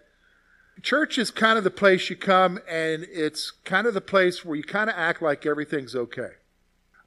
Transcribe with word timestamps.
Church 0.82 1.16
is 1.16 1.30
kind 1.30 1.56
of 1.56 1.64
the 1.64 1.70
place 1.70 2.10
you 2.10 2.16
come, 2.16 2.58
and 2.68 3.06
it's 3.10 3.50
kind 3.50 3.86
of 3.86 3.94
the 3.94 4.00
place 4.00 4.44
where 4.44 4.56
you 4.56 4.62
kind 4.62 4.90
of 4.90 4.96
act 4.96 5.22
like 5.22 5.46
everything's 5.46 5.94
okay. 5.94 6.30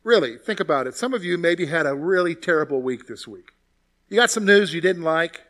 Really, 0.03 0.37
think 0.37 0.59
about 0.59 0.87
it. 0.87 0.95
Some 0.95 1.13
of 1.13 1.23
you 1.23 1.37
maybe 1.37 1.65
had 1.67 1.85
a 1.85 1.93
really 1.93 2.35
terrible 2.35 2.81
week 2.81 3.07
this 3.07 3.27
week. 3.27 3.51
You 4.07 4.15
got 4.15 4.31
some 4.31 4.45
news 4.45 4.73
you 4.73 4.81
didn't 4.81 5.03
like. 5.03 5.41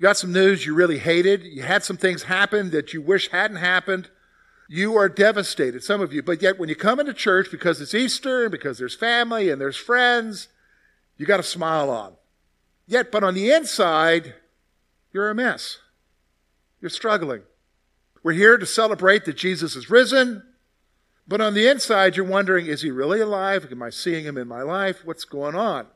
You 0.00 0.04
got 0.04 0.16
some 0.16 0.32
news 0.32 0.64
you 0.64 0.74
really 0.74 0.96
hated. 0.96 1.44
You 1.44 1.60
had 1.60 1.84
some 1.84 1.98
things 1.98 2.22
happen 2.22 2.70
that 2.70 2.94
you 2.94 3.02
wish 3.02 3.28
hadn't 3.28 3.58
happened. 3.58 4.08
You 4.66 4.96
are 4.96 5.10
devastated, 5.10 5.84
some 5.84 6.00
of 6.00 6.10
you. 6.10 6.22
But 6.22 6.40
yet, 6.40 6.58
when 6.58 6.70
you 6.70 6.74
come 6.74 7.00
into 7.00 7.12
church 7.12 7.50
because 7.50 7.82
it's 7.82 7.94
Easter 7.94 8.44
and 8.44 8.50
because 8.50 8.78
there's 8.78 8.94
family 8.94 9.50
and 9.50 9.60
there's 9.60 9.76
friends, 9.76 10.48
you 11.18 11.26
got 11.26 11.38
a 11.38 11.42
smile 11.42 11.90
on. 11.90 12.14
Yet, 12.86 13.12
but 13.12 13.22
on 13.22 13.34
the 13.34 13.52
inside, 13.52 14.32
you're 15.12 15.28
a 15.28 15.34
mess. 15.34 15.80
You're 16.80 16.88
struggling. 16.88 17.42
We're 18.22 18.32
here 18.32 18.56
to 18.56 18.64
celebrate 18.64 19.26
that 19.26 19.36
Jesus 19.36 19.76
is 19.76 19.90
risen, 19.90 20.42
but 21.28 21.42
on 21.42 21.52
the 21.52 21.68
inside, 21.68 22.16
you're 22.16 22.24
wondering, 22.24 22.68
is 22.68 22.80
he 22.80 22.90
really 22.90 23.20
alive? 23.20 23.68
Am 23.70 23.82
I 23.82 23.90
seeing 23.90 24.24
him 24.24 24.38
in 24.38 24.48
my 24.48 24.62
life? 24.62 25.04
What's 25.04 25.26
going 25.26 25.56
on? 25.56 25.88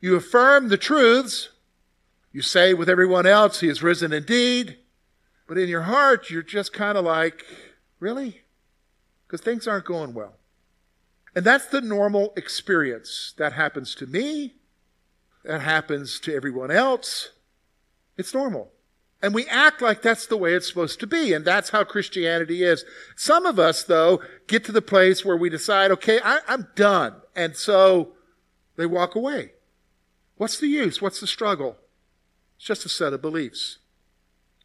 You 0.00 0.16
affirm 0.16 0.70
the 0.70 0.78
truths. 0.78 1.50
You 2.32 2.42
say 2.42 2.74
with 2.74 2.88
everyone 2.88 3.26
else, 3.26 3.60
he 3.60 3.68
is 3.68 3.82
risen 3.82 4.12
indeed. 4.12 4.78
But 5.46 5.58
in 5.58 5.68
your 5.68 5.82
heart, 5.82 6.30
you're 6.30 6.42
just 6.42 6.72
kind 6.72 6.98
of 6.98 7.04
like, 7.04 7.44
really? 8.00 8.42
Because 9.26 9.40
things 9.40 9.66
aren't 9.66 9.86
going 9.86 10.12
well. 10.12 10.34
And 11.34 11.44
that's 11.44 11.66
the 11.66 11.80
normal 11.80 12.32
experience. 12.36 13.34
That 13.38 13.54
happens 13.54 13.94
to 13.96 14.06
me. 14.06 14.54
That 15.44 15.62
happens 15.62 16.20
to 16.20 16.34
everyone 16.34 16.70
else. 16.70 17.30
It's 18.16 18.34
normal. 18.34 18.72
And 19.22 19.34
we 19.34 19.46
act 19.46 19.82
like 19.82 20.02
that's 20.02 20.26
the 20.26 20.36
way 20.36 20.54
it's 20.54 20.68
supposed 20.68 21.00
to 21.00 21.06
be. 21.06 21.32
And 21.32 21.44
that's 21.44 21.70
how 21.70 21.82
Christianity 21.84 22.62
is. 22.62 22.84
Some 23.16 23.46
of 23.46 23.58
us, 23.58 23.82
though, 23.82 24.22
get 24.46 24.64
to 24.64 24.72
the 24.72 24.82
place 24.82 25.24
where 25.24 25.36
we 25.36 25.50
decide, 25.50 25.90
okay, 25.90 26.20
I, 26.22 26.40
am 26.46 26.68
done. 26.76 27.14
And 27.34 27.56
so 27.56 28.12
they 28.76 28.86
walk 28.86 29.14
away. 29.14 29.52
What's 30.36 30.58
the 30.58 30.68
use? 30.68 31.02
What's 31.02 31.20
the 31.20 31.26
struggle? 31.26 31.76
It's 32.58 32.66
just 32.66 32.84
a 32.84 32.88
set 32.88 33.12
of 33.12 33.22
beliefs. 33.22 33.78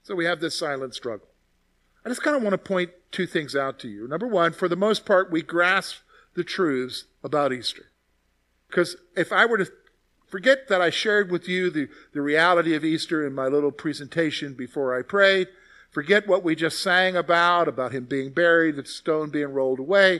So 0.01 0.15
we 0.15 0.25
have 0.25 0.41
this 0.41 0.57
silent 0.57 0.95
struggle. 0.95 1.27
I 2.03 2.09
just 2.09 2.23
kind 2.23 2.35
of 2.35 2.43
want 2.43 2.53
to 2.53 2.57
point 2.57 2.91
two 3.11 3.25
things 3.25 3.55
out 3.55 3.79
to 3.79 3.87
you. 3.87 4.07
Number 4.07 4.27
one, 4.27 4.51
for 4.51 4.67
the 4.67 4.75
most 4.75 5.05
part, 5.05 5.31
we 5.31 5.41
grasp 5.41 5.97
the 6.33 6.43
truths 6.43 7.05
about 7.23 7.53
Easter. 7.53 7.91
Because 8.67 8.97
if 9.15 9.31
I 9.31 9.45
were 9.45 9.59
to 9.59 9.71
forget 10.27 10.67
that 10.67 10.81
I 10.81 10.89
shared 10.89 11.31
with 11.31 11.47
you 11.47 11.69
the, 11.69 11.87
the 12.13 12.21
reality 12.21 12.75
of 12.75 12.83
Easter 12.83 13.25
in 13.25 13.33
my 13.33 13.45
little 13.45 13.71
presentation 13.71 14.55
before 14.55 14.97
I 14.97 15.03
prayed, 15.03 15.47
forget 15.91 16.27
what 16.27 16.43
we 16.43 16.55
just 16.55 16.81
sang 16.81 17.15
about, 17.15 17.67
about 17.67 17.93
him 17.93 18.05
being 18.05 18.33
buried, 18.33 18.75
the 18.75 18.85
stone 18.85 19.29
being 19.29 19.53
rolled 19.53 19.79
away, 19.79 20.19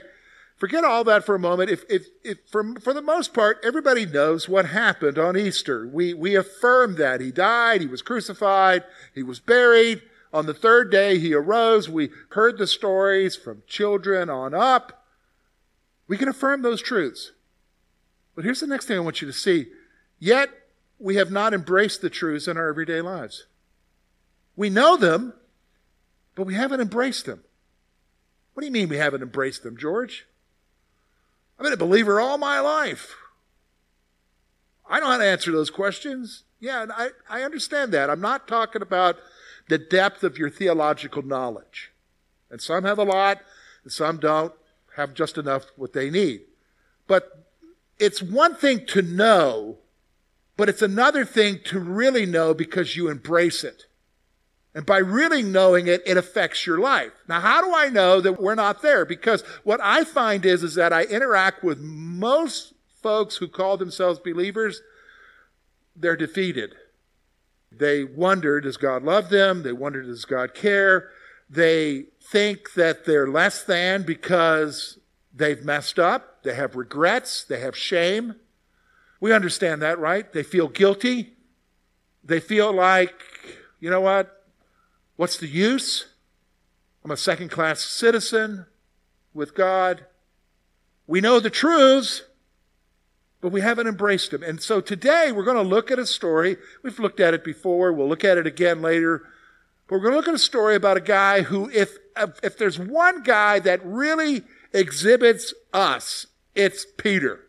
forget 0.56 0.84
all 0.84 1.04
that 1.04 1.24
for 1.24 1.34
a 1.34 1.38
moment. 1.38 1.70
If, 1.70 1.84
if, 1.88 2.06
if 2.22 2.38
for, 2.50 2.74
for 2.80 2.92
the 2.92 3.02
most 3.02 3.34
part, 3.34 3.58
everybody 3.64 4.06
knows 4.06 4.48
what 4.48 4.66
happened 4.66 5.18
on 5.18 5.36
Easter. 5.36 5.86
We, 5.86 6.14
we 6.14 6.34
affirm 6.34 6.96
that. 6.96 7.20
He 7.20 7.30
died, 7.30 7.80
he 7.80 7.86
was 7.86 8.02
crucified, 8.02 8.84
he 9.14 9.22
was 9.22 9.40
buried. 9.40 10.02
On 10.32 10.46
the 10.46 10.54
third 10.54 10.90
day, 10.90 11.18
he 11.18 11.32
arose. 11.32 11.88
We 11.88 12.10
heard 12.30 12.58
the 12.58 12.66
stories 12.66 13.36
from 13.36 13.62
children 13.68 14.28
on 14.28 14.52
up. 14.52 15.06
We 16.08 16.16
can 16.16 16.28
affirm 16.28 16.62
those 16.62 16.82
truths. 16.82 17.30
But 18.34 18.44
here's 18.44 18.58
the 18.58 18.66
next 18.66 18.86
thing 18.86 18.96
I 18.96 19.00
want 19.00 19.20
you 19.20 19.28
to 19.28 19.32
see. 19.32 19.66
Yet, 20.18 20.50
we 20.98 21.16
have 21.16 21.30
not 21.30 21.54
embraced 21.54 22.00
the 22.02 22.10
truths 22.10 22.48
in 22.48 22.56
our 22.56 22.68
everyday 22.68 23.00
lives. 23.00 23.46
We 24.56 24.70
know 24.70 24.96
them, 24.96 25.34
but 26.34 26.46
we 26.46 26.54
haven't 26.54 26.80
embraced 26.80 27.26
them. 27.26 27.44
What 28.54 28.62
do 28.62 28.66
you 28.66 28.72
mean 28.72 28.88
we 28.88 28.96
haven't 28.96 29.22
embraced 29.22 29.62
them, 29.62 29.76
George? 29.76 30.26
I've 31.58 31.64
been 31.64 31.72
a 31.72 31.76
believer 31.76 32.20
all 32.20 32.38
my 32.38 32.60
life. 32.60 33.14
I 34.88 35.00
know 35.00 35.06
how 35.06 35.18
to 35.18 35.24
answer 35.24 35.52
those 35.52 35.70
questions. 35.70 36.44
Yeah, 36.60 36.86
I, 36.94 37.10
I 37.28 37.42
understand 37.42 37.92
that. 37.92 38.10
I'm 38.10 38.20
not 38.20 38.48
talking 38.48 38.82
about 38.82 39.16
the 39.68 39.78
depth 39.78 40.22
of 40.24 40.38
your 40.38 40.50
theological 40.50 41.22
knowledge. 41.22 41.92
And 42.50 42.60
some 42.60 42.84
have 42.84 42.98
a 42.98 43.04
lot, 43.04 43.40
and 43.82 43.92
some 43.92 44.18
don't 44.18 44.52
have 44.96 45.14
just 45.14 45.38
enough 45.38 45.66
what 45.76 45.92
they 45.92 46.10
need. 46.10 46.42
But 47.06 47.46
it's 47.98 48.22
one 48.22 48.54
thing 48.54 48.86
to 48.86 49.02
know, 49.02 49.78
but 50.56 50.68
it's 50.68 50.82
another 50.82 51.24
thing 51.24 51.60
to 51.64 51.78
really 51.78 52.26
know 52.26 52.54
because 52.54 52.96
you 52.96 53.08
embrace 53.08 53.64
it. 53.64 53.86
And 54.74 54.84
by 54.84 54.98
really 54.98 55.42
knowing 55.42 55.86
it, 55.86 56.02
it 56.04 56.16
affects 56.16 56.66
your 56.66 56.78
life. 56.78 57.12
Now, 57.28 57.40
how 57.40 57.62
do 57.62 57.72
I 57.74 57.88
know 57.90 58.20
that 58.20 58.40
we're 58.40 58.56
not 58.56 58.82
there? 58.82 59.04
Because 59.04 59.42
what 59.62 59.80
I 59.80 60.02
find 60.04 60.44
is, 60.44 60.64
is 60.64 60.74
that 60.74 60.92
I 60.92 61.04
interact 61.04 61.62
with 61.62 61.78
most 61.78 62.74
folks 63.00 63.36
who 63.36 63.46
call 63.46 63.76
themselves 63.76 64.18
believers, 64.18 64.82
they're 65.94 66.16
defeated. 66.16 66.74
They 67.70 68.02
wonder, 68.02 68.60
does 68.60 68.76
God 68.76 69.04
love 69.04 69.28
them? 69.28 69.62
They 69.62 69.72
wonder, 69.72 70.02
does 70.02 70.24
God 70.24 70.54
care? 70.54 71.10
They 71.48 72.06
think 72.20 72.72
that 72.74 73.04
they're 73.04 73.28
less 73.28 73.62
than 73.62 74.02
because 74.02 74.98
they've 75.32 75.64
messed 75.64 75.98
up, 75.98 76.42
they 76.42 76.54
have 76.54 76.74
regrets, 76.74 77.44
they 77.44 77.60
have 77.60 77.76
shame. 77.76 78.36
We 79.20 79.32
understand 79.32 79.82
that, 79.82 79.98
right? 79.98 80.32
They 80.32 80.42
feel 80.42 80.68
guilty. 80.68 81.34
They 82.22 82.40
feel 82.40 82.72
like, 82.72 83.20
you 83.80 83.90
know 83.90 84.00
what? 84.00 84.33
What's 85.16 85.36
the 85.36 85.46
use? 85.46 86.06
I'm 87.04 87.10
a 87.10 87.16
second 87.16 87.50
class 87.50 87.80
citizen 87.80 88.66
with 89.32 89.54
God. 89.54 90.06
We 91.06 91.20
know 91.20 91.38
the 91.38 91.50
truths, 91.50 92.22
but 93.40 93.52
we 93.52 93.60
haven't 93.60 93.86
embraced 93.86 94.30
them. 94.30 94.42
And 94.42 94.60
so 94.60 94.80
today 94.80 95.30
we're 95.30 95.44
going 95.44 95.56
to 95.56 95.62
look 95.62 95.90
at 95.90 95.98
a 95.98 96.06
story. 96.06 96.56
We've 96.82 96.98
looked 96.98 97.20
at 97.20 97.34
it 97.34 97.44
before. 97.44 97.92
We'll 97.92 98.08
look 98.08 98.24
at 98.24 98.38
it 98.38 98.46
again 98.46 98.82
later. 98.82 99.22
But 99.86 99.96
we're 99.96 100.02
going 100.02 100.12
to 100.12 100.16
look 100.16 100.28
at 100.28 100.34
a 100.34 100.38
story 100.38 100.74
about 100.74 100.96
a 100.96 101.02
guy 101.02 101.42
who, 101.42 101.68
if, 101.70 101.98
if 102.42 102.56
there's 102.56 102.78
one 102.78 103.22
guy 103.22 103.58
that 103.60 103.84
really 103.84 104.42
exhibits 104.72 105.52
us, 105.72 106.26
it's 106.54 106.86
Peter. 106.96 107.40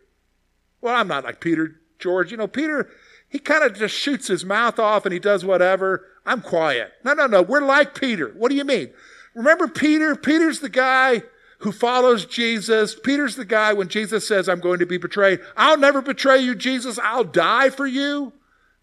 Well, 0.82 0.94
I'm 0.94 1.08
not 1.08 1.24
like 1.24 1.40
Peter, 1.40 1.80
George. 1.98 2.30
You 2.30 2.36
know, 2.36 2.46
Peter, 2.46 2.90
he 3.28 3.38
kind 3.38 3.64
of 3.64 3.74
just 3.74 3.94
shoots 3.94 4.28
his 4.28 4.44
mouth 4.44 4.78
off 4.78 5.06
and 5.06 5.12
he 5.12 5.18
does 5.18 5.44
whatever. 5.44 6.04
I'm 6.26 6.42
quiet. 6.42 6.92
No, 7.04 7.14
no, 7.14 7.26
no. 7.26 7.40
We're 7.40 7.64
like 7.64 7.98
Peter. 7.98 8.28
What 8.36 8.50
do 8.50 8.56
you 8.56 8.64
mean? 8.64 8.90
Remember 9.34 9.68
Peter? 9.68 10.16
Peter's 10.16 10.60
the 10.60 10.68
guy 10.68 11.22
who 11.60 11.72
follows 11.72 12.26
Jesus. 12.26 12.96
Peter's 13.02 13.36
the 13.36 13.44
guy 13.44 13.72
when 13.72 13.88
Jesus 13.88 14.26
says, 14.26 14.48
I'm 14.48 14.60
going 14.60 14.80
to 14.80 14.86
be 14.86 14.98
betrayed. 14.98 15.40
I'll 15.56 15.78
never 15.78 16.02
betray 16.02 16.38
you, 16.40 16.54
Jesus. 16.54 16.98
I'll 16.98 17.24
die 17.24 17.70
for 17.70 17.86
you. 17.86 18.32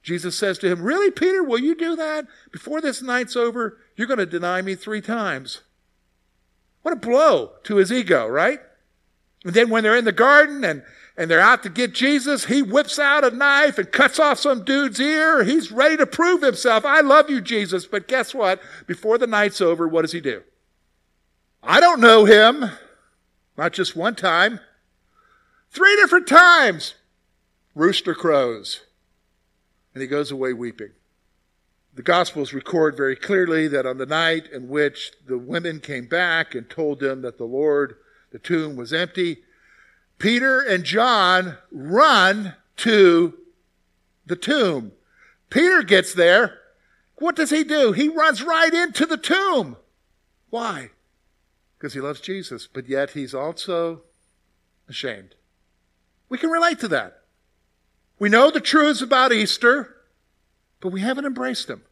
Jesus 0.02 0.38
says 0.38 0.58
to 0.60 0.70
him, 0.70 0.82
Really, 0.82 1.12
Peter, 1.12 1.44
will 1.44 1.60
you 1.60 1.76
do 1.76 1.96
that? 1.96 2.28
Before 2.52 2.82
this 2.82 3.02
night's 3.02 3.36
over, 3.36 3.78
you're 3.96 4.08
going 4.08 4.20
to 4.20 4.26
deny 4.26 4.62
me 4.62 4.76
three 4.76 5.02
times. 5.02 5.62
What 6.82 6.94
a 6.94 6.98
blow 6.98 7.54
to 7.64 7.78
his 7.78 7.92
ego, 7.92 8.28
right? 8.28 8.60
And 9.46 9.54
then 9.54 9.70
when 9.70 9.84
they're 9.84 9.98
in 9.98 10.06
the 10.06 10.12
garden 10.12 10.64
and, 10.64 10.84
and 11.16 11.30
they're 11.30 11.40
out 11.40 11.64
to 11.64 11.70
get 11.70 11.94
Jesus, 11.94 12.46
he 12.46 12.62
whips 12.62 12.98
out 12.98 13.24
a 13.24 13.36
knife 13.36 13.78
and 13.78 13.92
cuts 13.92 14.20
off 14.20 14.40
some 14.40 14.64
dude's 14.64 15.00
ear. 15.00 15.44
He's 15.44 15.72
ready 15.72 15.96
to 15.98 16.08
prove 16.08 16.42
himself. 16.42 16.86
I 16.86 17.02
love 17.02 17.30
you, 17.30 17.40
Jesus. 17.40 17.86
But 17.86 18.08
guess 18.08 18.34
what? 18.34 18.62
Before 18.88 19.18
the 19.18 19.28
night's 19.28 19.62
over, 19.62 19.88
what 19.88 20.02
does 20.02 20.12
he 20.12 20.22
do? 20.22 20.42
I 21.62 21.80
don't 21.80 22.02
know 22.02 22.26
him. 22.26 22.72
Not 23.58 23.74
just 23.74 23.96
one 23.96 24.16
time. 24.16 24.60
Three 25.70 25.96
different 25.98 26.28
times. 26.28 26.96
Rooster 27.76 28.16
crows. 28.16 28.82
And 29.94 30.02
he 30.02 30.08
goes 30.08 30.32
away 30.32 30.54
weeping. 30.54 30.92
The 31.96 32.02
Gospels 32.02 32.54
record 32.54 32.98
very 32.98 33.16
clearly 33.16 33.68
that 33.68 33.86
on 33.86 34.00
the 34.00 34.08
night 34.08 34.48
in 34.52 34.68
which 34.68 35.12
the 35.28 35.38
women 35.38 35.80
came 35.80 36.08
back 36.08 36.56
and 36.56 36.68
told 36.68 37.00
them 37.00 37.22
that 37.22 37.38
the 37.38 37.46
Lord, 37.46 37.98
the 38.32 38.40
tomb 38.40 38.76
was 38.76 38.92
empty, 38.92 39.43
Peter 40.24 40.62
and 40.62 40.86
John 40.86 41.58
run 41.70 42.56
to 42.78 43.34
the 44.26 44.38
tomb. 44.38 44.94
Peter 45.50 45.84
gets 45.84 46.14
there. 46.14 46.60
What 47.16 47.36
does 47.36 47.50
he 47.50 47.66
do? 47.66 47.92
He 47.92 48.08
runs 48.08 48.42
right 48.42 48.74
into 48.74 49.06
the 49.06 49.18
tomb. 49.18 49.76
Why? 50.50 50.92
Because 51.78 51.94
he 51.94 52.00
loves 52.00 52.22
Jesus, 52.22 52.68
but 52.68 52.88
yet 52.88 53.10
he's 53.10 53.34
also 53.34 54.04
ashamed. 54.88 55.36
We 56.30 56.38
can 56.38 56.50
relate 56.50 56.80
to 56.80 56.88
that. 56.88 57.24
We 58.18 58.30
know 58.30 58.50
the 58.50 58.62
truths 58.62 59.02
about 59.02 59.34
Easter, 59.34 59.94
but 60.80 60.94
we 60.94 61.02
haven't 61.02 61.26
embraced 61.26 61.68
them. 61.68 61.84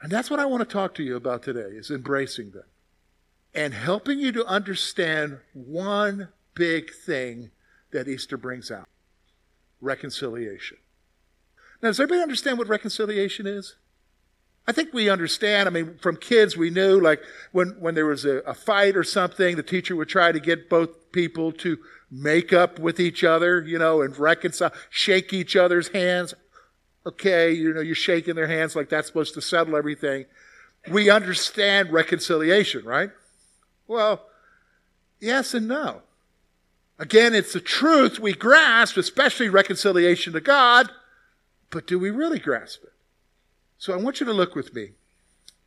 And 0.00 0.12
that's 0.12 0.30
what 0.30 0.38
I 0.38 0.46
want 0.46 0.60
to 0.60 0.72
talk 0.72 0.94
to 0.94 1.02
you 1.02 1.16
about 1.16 1.42
today 1.42 1.70
is 1.76 1.90
embracing 1.90 2.52
them 2.52 2.66
and 3.52 3.74
helping 3.74 4.20
you 4.20 4.30
to 4.30 4.46
understand 4.46 5.38
one 5.52 6.28
big 6.58 6.92
thing 6.92 7.50
that 7.92 8.08
Easter 8.08 8.36
brings 8.36 8.70
out 8.70 8.88
reconciliation. 9.80 10.76
Now, 11.80 11.90
does 11.90 12.00
everybody 12.00 12.20
understand 12.20 12.58
what 12.58 12.68
reconciliation 12.68 13.46
is? 13.46 13.76
I 14.66 14.72
think 14.72 14.92
we 14.92 15.08
understand. 15.08 15.68
I 15.68 15.70
mean, 15.70 15.96
from 15.98 16.16
kids, 16.16 16.56
we 16.56 16.68
knew 16.68 17.00
like 17.00 17.22
when, 17.52 17.68
when 17.80 17.94
there 17.94 18.04
was 18.06 18.24
a, 18.24 18.38
a, 18.38 18.52
fight 18.52 18.96
or 18.96 19.04
something, 19.04 19.56
the 19.56 19.62
teacher 19.62 19.96
would 19.96 20.08
try 20.08 20.32
to 20.32 20.40
get 20.40 20.68
both 20.68 21.10
people 21.12 21.52
to 21.52 21.78
make 22.10 22.52
up 22.52 22.78
with 22.78 23.00
each 23.00 23.24
other, 23.24 23.64
you 23.64 23.78
know, 23.78 24.02
and 24.02 24.18
reconcile, 24.18 24.72
shake 24.90 25.32
each 25.32 25.56
other's 25.56 25.88
hands. 25.88 26.34
Okay, 27.06 27.52
you 27.52 27.72
know, 27.72 27.80
you're 27.80 27.94
shaking 27.94 28.34
their 28.34 28.48
hands 28.48 28.76
like 28.76 28.90
that's 28.90 29.06
supposed 29.06 29.32
to 29.34 29.40
settle 29.40 29.76
everything. 29.76 30.26
We 30.90 31.08
understand 31.08 31.90
reconciliation, 31.90 32.84
right? 32.84 33.10
Well, 33.86 34.26
yes 35.20 35.54
and 35.54 35.68
no. 35.68 36.02
Again, 36.98 37.34
it's 37.34 37.52
the 37.52 37.60
truth 37.60 38.18
we 38.18 38.32
grasp, 38.32 38.96
especially 38.96 39.48
reconciliation 39.48 40.32
to 40.32 40.40
God, 40.40 40.90
but 41.70 41.86
do 41.86 41.98
we 41.98 42.10
really 42.10 42.38
grasp 42.38 42.82
it? 42.82 42.92
So 43.78 43.92
I 43.92 43.96
want 43.96 44.18
you 44.18 44.26
to 44.26 44.32
look 44.32 44.56
with 44.56 44.74
me. 44.74 44.90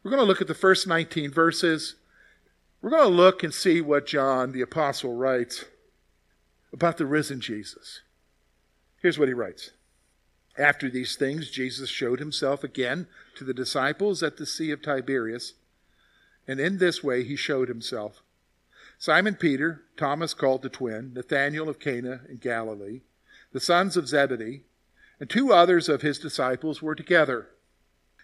We're 0.04 0.12
going 0.12 0.22
to 0.22 0.28
look 0.28 0.42
at 0.42 0.48
the 0.48 0.54
first 0.54 0.88
19 0.88 1.32
verses. 1.32 1.96
We're 2.82 2.90
going 2.90 3.04
to 3.04 3.10
look 3.10 3.44
and 3.44 3.54
see 3.54 3.80
what 3.80 4.08
John 4.08 4.52
the 4.52 4.62
Apostle 4.62 5.16
writes 5.16 5.66
about 6.74 6.98
the 6.98 7.06
risen 7.06 7.40
Jesus. 7.40 8.02
Here's 9.02 9.18
what 9.18 9.28
he 9.28 9.34
writes. 9.34 9.72
After 10.58 10.90
these 10.90 11.16
things, 11.16 11.50
Jesus 11.50 11.90
showed 11.90 12.20
himself 12.20 12.64
again 12.64 13.08
to 13.36 13.44
the 13.44 13.54
disciples 13.54 14.22
at 14.22 14.38
the 14.38 14.46
Sea 14.46 14.72
of 14.72 14.82
Tiberias, 14.82 15.54
and 16.48 16.60
in 16.60 16.78
this 16.78 17.02
way 17.04 17.24
he 17.24 17.36
showed 17.36 17.70
himself. 17.70 18.22
Simon 19.02 19.34
Peter, 19.34 19.82
Thomas 19.98 20.36
called 20.36 20.62
the 20.62 20.70
twin, 20.70 21.14
Nathanael 21.16 21.68
of 21.68 21.80
Cana 21.80 22.22
in 22.30 22.38
Galilee, 22.38 23.02
the 23.52 23.60
sons 23.60 23.98
of 23.98 24.08
Zebedee, 24.08 24.62
and 25.20 25.28
two 25.28 25.52
others 25.52 25.90
of 25.90 26.04
his 26.04 26.20
disciples 26.20 26.84
were 26.84 26.94
together. 26.94 27.48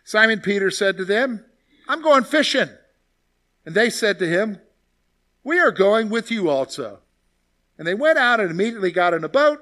Simon 0.03 0.39
Peter 0.39 0.69
said 0.69 0.95
to 0.95 1.03
them, 1.03 1.43
I'm 1.87 2.03
going 2.03 2.25
fishing. 2.25 2.69
And 3.65 3.73
they 3.73 3.89
said 3.89 4.19
to 4.19 4.27
him, 4.27 4.59
We 5.43 5.57
are 5.57 5.71
going 5.71 6.09
with 6.09 6.29
you 6.29 6.47
also. 6.47 6.99
And 7.79 7.87
they 7.87 7.95
went 7.95 8.19
out 8.19 8.39
and 8.39 8.51
immediately 8.51 8.91
got 8.91 9.15
in 9.15 9.23
a 9.23 9.29
boat, 9.29 9.59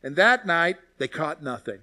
and 0.00 0.14
that 0.14 0.46
night 0.46 0.76
they 0.98 1.08
caught 1.08 1.42
nothing. 1.42 1.80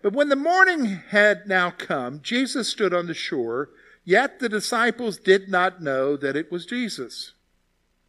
But 0.00 0.14
when 0.14 0.30
the 0.30 0.36
morning 0.36 1.02
had 1.10 1.46
now 1.46 1.70
come, 1.70 2.22
Jesus 2.22 2.66
stood 2.66 2.94
on 2.94 3.08
the 3.08 3.12
shore, 3.12 3.68
yet 4.06 4.40
the 4.40 4.48
disciples 4.48 5.18
did 5.18 5.50
not 5.50 5.82
know 5.82 6.16
that 6.16 6.34
it 6.34 6.50
was 6.50 6.64
Jesus. 6.64 7.34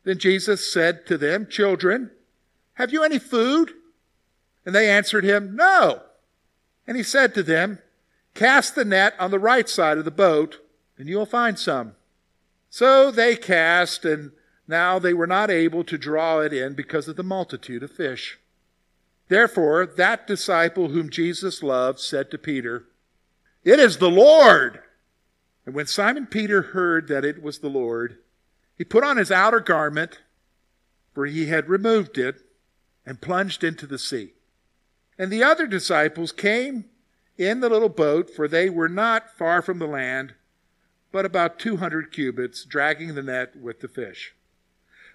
Then 0.04 0.18
Jesus 0.18 0.72
said 0.72 1.06
to 1.08 1.18
them, 1.18 1.48
Children, 1.48 2.12
have 2.74 2.94
you 2.94 3.04
any 3.04 3.20
food? 3.20 3.74
And 4.66 4.74
they 4.74 4.90
answered 4.90 5.24
him, 5.24 5.56
No. 5.56 6.02
And 6.88 6.98
he 6.98 7.04
said 7.04 7.34
to 7.36 7.44
them, 7.44 7.80
Cast 8.34 8.76
the 8.76 8.86
net 8.86 9.14
on 9.20 9.32
the 9.32 9.40
right 9.40 9.68
side 9.68 9.98
of 9.98 10.06
the 10.06 10.12
boat, 10.12 10.60
and 10.98 11.08
you 11.10 11.18
will 11.18 11.26
find 11.26 11.60
some. 11.60 11.96
So 12.70 13.12
they 13.12 13.36
cast, 13.36 14.06
and 14.06 14.32
now 14.68 15.00
they 15.00 15.14
were 15.14 15.28
not 15.28 15.50
able 15.50 15.84
to 15.84 15.98
draw 15.98 16.40
it 16.40 16.54
in 16.54 16.74
because 16.74 17.08
of 17.08 17.16
the 17.16 17.24
multitude 17.24 17.84
of 17.84 17.92
fish. 17.92 18.40
Therefore, 19.28 19.86
that 19.86 20.28
disciple 20.28 20.90
whom 20.90 21.10
Jesus 21.10 21.62
loved 21.62 22.00
said 22.00 22.32
to 22.32 22.38
Peter, 22.38 22.86
It 23.64 23.80
is 23.80 23.98
the 23.98 24.10
Lord. 24.10 24.82
And 25.66 25.76
when 25.76 25.86
Simon 25.86 26.26
Peter 26.26 26.62
heard 26.62 27.08
that 27.10 27.26
it 27.26 27.44
was 27.44 27.60
the 27.60 27.70
Lord, 27.70 28.18
he 28.80 28.86
put 28.86 29.04
on 29.04 29.18
his 29.18 29.30
outer 29.30 29.60
garment, 29.60 30.22
for 31.14 31.26
he 31.26 31.48
had 31.48 31.68
removed 31.68 32.18
it, 32.18 32.38
and 33.06 33.20
plunged 33.20 33.62
into 33.62 33.86
the 33.86 34.00
sea. 34.00 34.32
And 35.18 35.30
the 35.30 35.44
other 35.44 35.68
disciples 35.68 36.32
came 36.32 36.86
in 37.38 37.60
the 37.60 37.68
little 37.68 37.90
boat, 37.90 38.30
for 38.30 38.48
they 38.48 38.70
were 38.70 38.88
not 38.88 39.38
far 39.38 39.62
from 39.62 39.80
the 39.80 39.86
land, 39.86 40.34
but 41.12 41.26
about 41.26 41.60
200 41.60 42.10
cubits, 42.10 42.64
dragging 42.64 43.16
the 43.16 43.22
net 43.22 43.58
with 43.58 43.82
the 43.82 43.90
fish. 43.90 44.34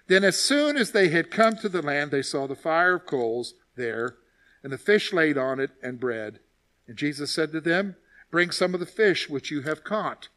Then, 0.05 0.23
as 0.23 0.37
soon 0.37 0.77
as 0.77 0.91
they 0.91 1.09
had 1.09 1.31
come 1.31 1.55
to 1.55 1.69
the 1.69 1.81
land, 1.81 2.11
they 2.11 2.21
saw 2.21 2.45
the 2.45 2.55
fire 2.55 2.97
of 2.97 3.07
coals 3.07 3.55
there, 3.75 4.17
and 4.61 4.71
the 4.71 4.77
fish 4.77 5.11
laid 5.11 5.39
on 5.39 5.59
it, 5.59 5.71
and 5.81 5.99
bread. 5.99 6.39
And 6.87 6.97
Jesus 6.97 7.31
said 7.31 7.51
to 7.53 7.61
them, 7.61 7.95
Bring 8.29 8.51
some 8.51 8.75
of 8.75 8.79
the 8.79 8.85
fish 8.85 9.27
which 9.27 9.49
you 9.49 9.63
have 9.63 9.83
caught. 9.83 10.27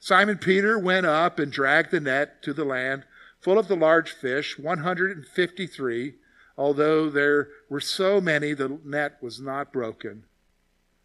Simon 0.00 0.38
Peter 0.38 0.78
went 0.78 1.06
up 1.06 1.38
and 1.38 1.52
dragged 1.52 1.90
the 1.90 2.00
net 2.00 2.42
to 2.42 2.52
the 2.52 2.64
land 2.64 3.04
full 3.38 3.58
of 3.58 3.68
the 3.68 3.76
large 3.76 4.10
fish, 4.12 4.58
153, 4.58 6.14
although 6.56 7.08
there 7.08 7.48
were 7.68 7.80
so 7.80 8.20
many 8.20 8.52
the 8.52 8.78
net 8.84 9.18
was 9.22 9.40
not 9.40 9.72
broken. 9.72 10.24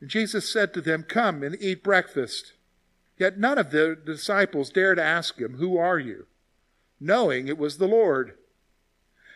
And 0.01 0.09
Jesus 0.09 0.51
said 0.51 0.73
to 0.73 0.81
them, 0.81 1.03
Come 1.03 1.43
and 1.43 1.55
eat 1.61 1.83
breakfast. 1.83 2.53
Yet 3.17 3.37
none 3.37 3.57
of 3.57 3.71
the 3.71 3.95
disciples 3.95 4.69
dared 4.69 4.99
ask 4.99 5.39
him, 5.39 5.57
Who 5.57 5.77
are 5.77 5.99
you? 5.99 6.25
knowing 6.99 7.47
it 7.47 7.57
was 7.57 7.77
the 7.77 7.87
Lord. 7.87 8.33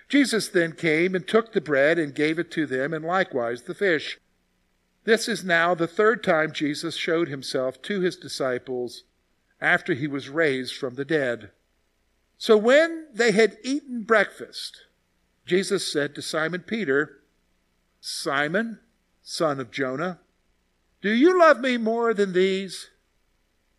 Jesus 0.07 0.47
then 0.47 0.71
came 0.73 1.13
and 1.13 1.27
took 1.27 1.53
the 1.53 1.61
bread 1.61 1.99
and 1.99 2.15
gave 2.15 2.39
it 2.39 2.49
to 2.51 2.65
them, 2.65 2.93
and 2.93 3.05
likewise 3.05 3.63
the 3.63 3.75
fish. 3.75 4.17
This 5.03 5.27
is 5.27 5.43
now 5.43 5.75
the 5.75 5.87
third 5.87 6.23
time 6.23 6.51
Jesus 6.51 6.95
showed 6.95 7.27
himself 7.27 7.81
to 7.83 8.01
his 8.01 8.15
disciples 8.15 9.03
after 9.61 9.93
he 9.93 10.07
was 10.07 10.29
raised 10.29 10.75
from 10.75 10.95
the 10.95 11.05
dead. 11.05 11.51
So 12.37 12.55
when 12.57 13.07
they 13.13 13.31
had 13.31 13.57
eaten 13.63 14.03
breakfast, 14.03 14.85
Jesus 15.45 15.91
said 15.91 16.15
to 16.15 16.21
Simon 16.21 16.61
Peter, 16.61 17.19
Simon, 17.99 18.79
son 19.21 19.59
of 19.59 19.71
Jonah, 19.71 20.19
do 21.01 21.09
you 21.09 21.37
love 21.37 21.59
me 21.59 21.77
more 21.77 22.13
than 22.13 22.33
these? 22.33 22.89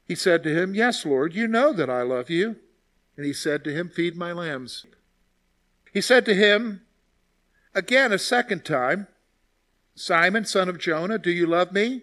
He 0.06 0.14
said 0.14 0.42
to 0.42 0.54
him, 0.54 0.74
Yes, 0.74 1.04
Lord, 1.04 1.34
you 1.34 1.46
know 1.46 1.72
that 1.72 1.90
I 1.90 2.02
love 2.02 2.30
you. 2.30 2.56
And 3.16 3.26
he 3.26 3.32
said 3.32 3.62
to 3.64 3.72
him, 3.72 3.88
Feed 3.88 4.16
my 4.16 4.32
lambs. 4.32 4.86
He 5.92 6.00
said 6.00 6.24
to 6.26 6.34
him 6.34 6.82
again 7.74 8.12
a 8.12 8.18
second 8.18 8.64
time, 8.64 9.06
Simon, 9.94 10.44
son 10.44 10.68
of 10.68 10.78
Jonah, 10.78 11.18
do 11.18 11.30
you 11.30 11.46
love 11.46 11.72
me? 11.72 12.02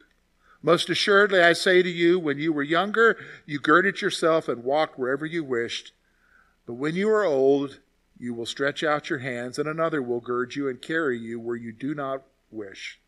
Most 0.63 0.89
assuredly, 0.89 1.41
I 1.41 1.53
say 1.53 1.81
to 1.81 1.89
you, 1.89 2.19
when 2.19 2.37
you 2.37 2.53
were 2.53 2.63
younger, 2.63 3.17
you 3.45 3.59
girded 3.59 4.01
yourself 4.01 4.47
and 4.47 4.63
walked 4.63 4.99
wherever 4.99 5.25
you 5.25 5.43
wished. 5.43 5.91
But 6.65 6.73
when 6.73 6.95
you 6.95 7.09
are 7.09 7.23
old, 7.23 7.79
You 8.21 8.35
will 8.35 8.45
stretch 8.45 8.83
out 8.83 9.09
your 9.09 9.17
hands, 9.17 9.57
and 9.57 9.67
another 9.67 9.99
will 9.99 10.19
gird 10.19 10.55
you 10.55 10.69
and 10.69 10.79
carry 10.79 11.17
you 11.17 11.39
where 11.39 11.55
you 11.55 11.71
do 11.71 11.95
not 11.95 12.21
wish. 12.51 12.99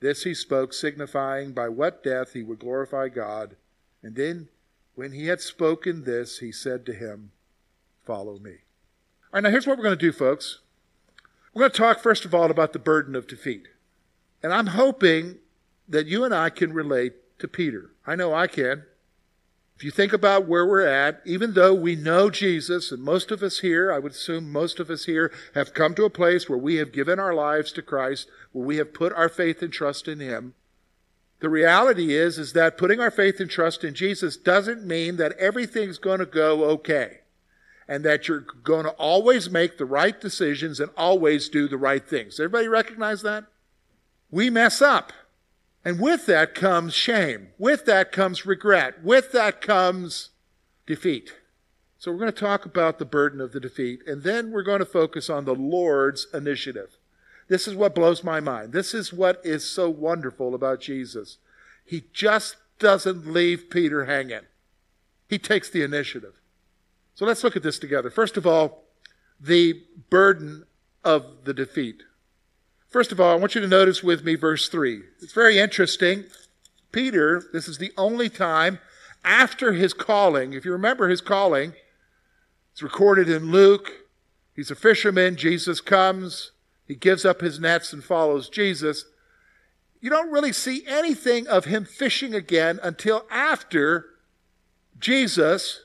This 0.00 0.24
he 0.24 0.34
spoke, 0.34 0.72
signifying 0.72 1.52
by 1.52 1.68
what 1.68 2.02
death 2.02 2.32
he 2.32 2.42
would 2.42 2.58
glorify 2.58 3.06
God. 3.08 3.54
And 4.02 4.16
then, 4.16 4.48
when 4.96 5.12
he 5.12 5.28
had 5.28 5.40
spoken 5.40 6.02
this, 6.02 6.40
he 6.40 6.50
said 6.50 6.84
to 6.86 6.92
him, 6.92 7.30
Follow 8.04 8.40
me. 8.40 8.50
All 8.50 9.34
right, 9.34 9.44
now 9.44 9.50
here's 9.50 9.64
what 9.64 9.78
we're 9.78 9.84
going 9.84 9.96
to 9.96 10.06
do, 10.06 10.10
folks. 10.10 10.58
We're 11.54 11.60
going 11.60 11.70
to 11.70 11.78
talk, 11.78 12.00
first 12.00 12.24
of 12.24 12.34
all, 12.34 12.50
about 12.50 12.72
the 12.72 12.80
burden 12.80 13.14
of 13.14 13.28
defeat. 13.28 13.68
And 14.42 14.52
I'm 14.52 14.68
hoping 14.68 15.36
that 15.88 16.06
you 16.06 16.24
and 16.24 16.34
I 16.34 16.50
can 16.50 16.72
relate 16.72 17.14
to 17.38 17.48
Peter. 17.48 17.90
I 18.06 18.14
know 18.14 18.34
I 18.34 18.46
can. 18.46 18.84
If 19.76 19.84
you 19.84 19.92
think 19.92 20.12
about 20.12 20.48
where 20.48 20.66
we're 20.66 20.84
at, 20.84 21.20
even 21.24 21.54
though 21.54 21.72
we 21.72 21.94
know 21.94 22.30
Jesus, 22.30 22.90
and 22.90 23.00
most 23.00 23.30
of 23.30 23.44
us 23.44 23.60
here, 23.60 23.92
I 23.92 24.00
would 24.00 24.10
assume 24.10 24.50
most 24.50 24.80
of 24.80 24.90
us 24.90 25.04
here, 25.04 25.32
have 25.54 25.72
come 25.72 25.94
to 25.94 26.04
a 26.04 26.10
place 26.10 26.48
where 26.48 26.58
we 26.58 26.76
have 26.76 26.90
given 26.90 27.20
our 27.20 27.32
lives 27.32 27.70
to 27.72 27.82
Christ, 27.82 28.28
where 28.50 28.66
we 28.66 28.78
have 28.78 28.92
put 28.92 29.12
our 29.12 29.28
faith 29.28 29.62
and 29.62 29.72
trust 29.72 30.08
in 30.08 30.18
Him. 30.18 30.54
The 31.38 31.48
reality 31.48 32.12
is, 32.12 32.38
is 32.38 32.54
that 32.54 32.76
putting 32.76 32.98
our 32.98 33.12
faith 33.12 33.38
and 33.38 33.48
trust 33.48 33.84
in 33.84 33.94
Jesus 33.94 34.36
doesn't 34.36 34.84
mean 34.84 35.16
that 35.16 35.38
everything's 35.38 35.98
going 35.98 36.18
to 36.18 36.26
go 36.26 36.64
okay. 36.64 37.20
And 37.86 38.04
that 38.04 38.26
you're 38.26 38.40
going 38.40 38.84
to 38.84 38.90
always 38.90 39.48
make 39.48 39.78
the 39.78 39.86
right 39.86 40.20
decisions 40.20 40.80
and 40.80 40.90
always 40.96 41.48
do 41.48 41.68
the 41.68 41.78
right 41.78 42.04
things. 42.06 42.40
Everybody 42.40 42.66
recognize 42.66 43.22
that? 43.22 43.44
We 44.30 44.50
mess 44.50 44.82
up. 44.82 45.12
And 45.84 46.00
with 46.00 46.26
that 46.26 46.54
comes 46.54 46.94
shame. 46.94 47.48
With 47.58 47.86
that 47.86 48.12
comes 48.12 48.44
regret. 48.44 49.02
With 49.02 49.32
that 49.32 49.60
comes 49.60 50.30
defeat. 50.86 51.34
So 51.98 52.12
we're 52.12 52.18
going 52.18 52.32
to 52.32 52.40
talk 52.40 52.64
about 52.64 52.98
the 52.98 53.04
burden 53.04 53.40
of 53.40 53.52
the 53.52 53.58
defeat, 53.58 54.02
and 54.06 54.22
then 54.22 54.52
we're 54.52 54.62
going 54.62 54.78
to 54.78 54.86
focus 54.86 55.28
on 55.28 55.44
the 55.44 55.54
Lord's 55.54 56.28
initiative. 56.32 56.96
This 57.48 57.66
is 57.66 57.74
what 57.74 57.94
blows 57.94 58.22
my 58.22 58.38
mind. 58.38 58.72
This 58.72 58.94
is 58.94 59.12
what 59.12 59.40
is 59.44 59.68
so 59.68 59.90
wonderful 59.90 60.54
about 60.54 60.80
Jesus. 60.80 61.38
He 61.84 62.04
just 62.12 62.56
doesn't 62.78 63.26
leave 63.26 63.68
Peter 63.68 64.04
hanging. 64.04 64.46
He 65.28 65.38
takes 65.38 65.68
the 65.68 65.82
initiative. 65.82 66.40
So 67.14 67.26
let's 67.26 67.42
look 67.42 67.56
at 67.56 67.64
this 67.64 67.80
together. 67.80 68.10
First 68.10 68.36
of 68.36 68.46
all, 68.46 68.84
the 69.40 69.82
burden 70.08 70.64
of 71.04 71.44
the 71.44 71.54
defeat. 71.54 72.04
First 72.88 73.12
of 73.12 73.20
all, 73.20 73.32
I 73.32 73.38
want 73.38 73.54
you 73.54 73.60
to 73.60 73.68
notice 73.68 74.02
with 74.02 74.24
me 74.24 74.34
verse 74.34 74.68
3. 74.68 75.02
It's 75.20 75.32
very 75.32 75.58
interesting. 75.58 76.24
Peter, 76.90 77.42
this 77.52 77.68
is 77.68 77.78
the 77.78 77.92
only 77.98 78.30
time 78.30 78.78
after 79.24 79.72
his 79.72 79.92
calling, 79.92 80.54
if 80.54 80.64
you 80.64 80.72
remember 80.72 81.08
his 81.08 81.20
calling, 81.20 81.74
it's 82.72 82.82
recorded 82.82 83.28
in 83.28 83.50
Luke. 83.50 83.92
He's 84.54 84.70
a 84.70 84.76
fisherman. 84.76 85.36
Jesus 85.36 85.80
comes. 85.80 86.52
He 86.86 86.94
gives 86.94 87.24
up 87.24 87.40
his 87.40 87.60
nets 87.60 87.92
and 87.92 88.02
follows 88.02 88.48
Jesus. 88.48 89.04
You 90.00 90.08
don't 90.08 90.30
really 90.30 90.52
see 90.52 90.84
anything 90.86 91.46
of 91.46 91.66
him 91.66 91.84
fishing 91.84 92.34
again 92.34 92.80
until 92.82 93.26
after 93.30 94.06
Jesus 94.98 95.82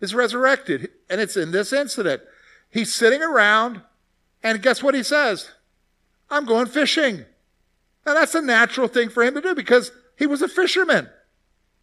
is 0.00 0.14
resurrected. 0.14 0.90
And 1.10 1.20
it's 1.20 1.36
in 1.36 1.50
this 1.50 1.72
incident. 1.72 2.22
He's 2.70 2.94
sitting 2.94 3.22
around, 3.22 3.82
and 4.42 4.62
guess 4.62 4.82
what 4.82 4.94
he 4.94 5.02
says? 5.02 5.50
I'm 6.32 6.46
going 6.46 6.66
fishing. 6.66 7.24
Now 8.06 8.14
that's 8.14 8.34
a 8.34 8.42
natural 8.42 8.88
thing 8.88 9.10
for 9.10 9.22
him 9.22 9.34
to 9.34 9.40
do 9.40 9.54
because 9.54 9.92
he 10.16 10.26
was 10.26 10.42
a 10.42 10.48
fisherman. 10.48 11.08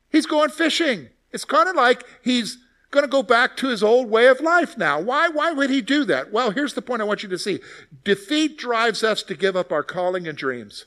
He's 0.10 0.26
going 0.26 0.50
fishing. 0.50 1.10
It's 1.32 1.46
kind 1.46 1.70
of 1.70 1.76
like 1.76 2.04
he's 2.24 2.58
going 2.92 3.06
to 3.06 3.10
go 3.10 3.22
back 3.22 3.56
to 3.58 3.68
his 3.68 3.84
old 3.84 4.10
way 4.10 4.28
of 4.28 4.42
life 4.42 4.78
now. 4.78 5.00
Why, 5.00 5.30
why 5.30 5.52
would 5.52 5.70
he 5.70 5.82
do 5.82 6.04
that? 6.06 6.32
Well, 6.32 6.50
here's 6.52 6.74
the 6.74 6.82
point 6.82 7.02
I 7.02 7.06
want 7.06 7.22
you 7.22 7.30
to 7.30 7.38
see. 7.38 7.60
Defeat 8.04 8.58
drives 8.58 9.04
us 9.04 9.22
to 9.24 9.36
give 9.36 9.56
up 9.56 9.72
our 9.72 9.84
calling 9.84 10.28
and 10.28 10.38
dreams. 10.38 10.86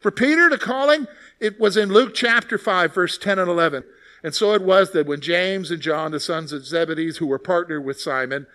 For 0.00 0.10
Peter, 0.10 0.48
the 0.48 0.56
calling, 0.56 1.06
it 1.40 1.60
was 1.60 1.76
in 1.76 1.92
Luke 1.92 2.14
chapter 2.14 2.56
5, 2.56 2.94
verse 2.94 3.18
10 3.18 3.38
and 3.38 3.50
11. 3.50 3.84
And 4.22 4.34
so 4.34 4.54
it 4.54 4.62
was 4.62 4.92
that 4.92 5.06
when 5.06 5.20
James 5.20 5.70
and 5.70 5.82
John, 5.82 6.12
the 6.12 6.20
sons 6.20 6.52
of 6.52 6.66
Zebedee, 6.66 7.12
who 7.18 7.26
were 7.26 7.38
partnered 7.38 7.84
with 7.84 8.00
Simon, 8.00 8.46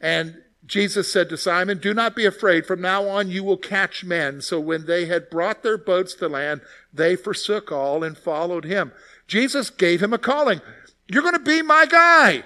and 0.00 0.42
Jesus 0.66 1.10
said 1.10 1.28
to 1.28 1.36
Simon, 1.36 1.78
Do 1.78 1.94
not 1.94 2.14
be 2.14 2.26
afraid. 2.26 2.66
From 2.66 2.80
now 2.80 3.08
on 3.08 3.28
you 3.28 3.42
will 3.42 3.56
catch 3.56 4.04
men. 4.04 4.40
So 4.40 4.60
when 4.60 4.86
they 4.86 5.06
had 5.06 5.30
brought 5.30 5.62
their 5.62 5.78
boats 5.78 6.14
to 6.14 6.28
land, 6.28 6.60
they 6.92 7.16
forsook 7.16 7.72
all 7.72 8.04
and 8.04 8.16
followed 8.16 8.64
him. 8.64 8.92
Jesus 9.26 9.70
gave 9.70 10.02
him 10.02 10.12
a 10.12 10.18
calling. 10.18 10.60
You're 11.08 11.22
going 11.22 11.34
to 11.34 11.40
be 11.40 11.62
my 11.62 11.86
guy. 11.86 12.44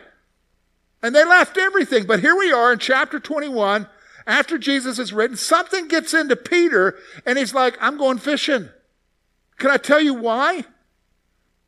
And 1.03 1.15
they 1.15 1.25
left 1.25 1.59
everything. 1.59 2.07
But 2.07 2.21
here 2.21 2.37
we 2.37 2.51
are 2.51 2.73
in 2.73 2.79
chapter 2.79 3.21
21. 3.21 3.89
After 4.27 4.57
Jesus 4.57 4.99
is 4.99 5.13
written, 5.13 5.37
something 5.37 5.89
gets 5.89 6.15
into 6.15 6.37
Peter 6.37 6.97
and 7.27 7.37
he's 7.37 7.53
like, 7.53 7.77
I'm 7.81 7.99
going 7.99 8.19
fishing. 8.19 8.71
Can 9.59 9.71
I 9.71 9.77
tell 9.77 10.01
you 10.01 10.15
why? 10.15 10.65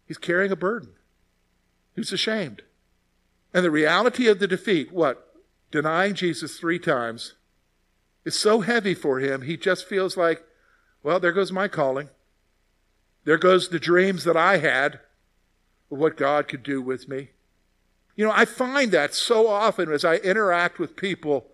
He's 0.06 0.16
carrying 0.16 0.52
a 0.52 0.56
burden. 0.56 0.90
He's 1.94 2.12
ashamed. 2.12 2.62
And 3.52 3.64
the 3.64 3.70
reality 3.70 4.26
of 4.28 4.38
the 4.38 4.46
defeat, 4.46 4.92
what? 4.92 5.25
Denying 5.70 6.14
Jesus 6.14 6.58
three 6.58 6.78
times 6.78 7.35
is 8.25 8.38
so 8.38 8.61
heavy 8.61 8.94
for 8.94 9.20
him, 9.20 9.42
he 9.42 9.56
just 9.56 9.87
feels 9.87 10.16
like, 10.16 10.44
well, 11.02 11.20
there 11.20 11.32
goes 11.32 11.52
my 11.52 11.68
calling. 11.68 12.08
There 13.25 13.38
goes 13.38 13.68
the 13.68 13.78
dreams 13.78 14.25
that 14.25 14.37
I 14.37 14.58
had 14.58 15.00
of 15.90 15.99
what 15.99 16.16
God 16.16 16.49
could 16.49 16.62
do 16.62 16.82
with 16.82 17.08
me. 17.08 17.30
You 18.16 18.25
know, 18.25 18.32
I 18.35 18.44
find 18.44 18.90
that 18.92 19.14
so 19.14 19.46
often 19.46 19.92
as 19.92 20.04
I 20.04 20.16
interact 20.16 20.78
with 20.78 20.96
people. 20.96 21.46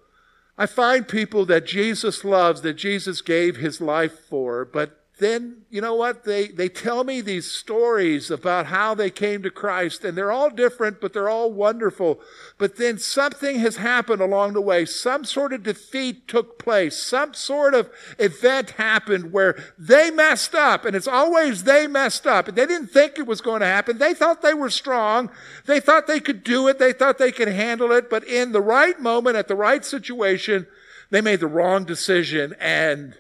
I 0.57 0.67
find 0.67 1.09
people 1.09 1.45
that 1.47 1.67
Jesus 1.67 2.25
loves, 2.25 2.61
that 2.63 2.75
Jesus 2.75 3.21
gave 3.21 3.57
his 3.57 3.81
life 3.81 4.19
for, 4.21 4.65
but 4.65 5.02
then 5.19 5.59
you 5.69 5.81
know 5.81 5.95
what? 5.95 6.25
They 6.25 6.49
they 6.49 6.69
tell 6.69 7.05
me 7.05 7.21
these 7.21 7.51
stories 7.51 8.31
about 8.31 8.67
how 8.67 8.95
they 8.95 9.11
came 9.11 9.43
to 9.43 9.51
Christ 9.51 10.05
and 10.05 10.17
they're 10.17 10.33
all 10.33 10.49
different 10.49 11.01
but 11.01 11.13
they're 11.13 11.29
all 11.29 11.53
wonderful. 11.53 12.21
But 12.57 12.77
then 12.77 12.99
something 12.99 13.59
has 13.59 13.77
happened 13.77 14.23
along 14.23 14.55
the 14.55 14.61
way. 14.63 14.87
Some 14.87 15.25
sort 15.25 15.53
of 15.53 15.63
defeat 15.63 16.27
took 16.29 16.59
place. 16.59 16.97
Some 16.97 17.35
sort 17.35 17.75
of 17.75 17.91
event 18.19 18.71
happened 18.71 19.33
where 19.33 19.63
they 19.79 20.11
messed 20.11 20.55
up 20.55 20.87
and 20.87 20.97
it's 20.97 21.09
always 21.09 21.65
they 21.65 21.87
messed 21.87 22.27
up. 22.27 22.49
And 22.49 22.57
they 22.57 22.67
didn't 22.67 22.89
think 22.89 23.19
it 23.19 23.27
was 23.27 23.43
going 23.43 23.61
to 23.61 23.67
happen. 23.67 23.99
They 23.99 24.15
thought 24.15 24.41
they 24.41 24.55
were 24.55 24.71
strong. 24.71 25.31
They 25.67 25.79
thought 25.79 26.07
they 26.07 26.21
could 26.21 26.43
do 26.43 26.69
it. 26.69 26.79
They 26.79 26.95
thought 26.95 27.19
they 27.19 27.33
could 27.33 27.49
handle 27.49 27.93
it. 27.93 28.09
But 28.09 28.25
in 28.25 28.53
the 28.53 28.63
right 28.63 28.99
moment 28.99 29.37
at 29.37 29.49
the 29.49 29.57
right 29.57 29.85
situation 29.85 30.67
they 31.11 31.21
made 31.21 31.41
the 31.41 31.47
wrong 31.47 31.85
decision 31.85 32.57
and 32.59 33.19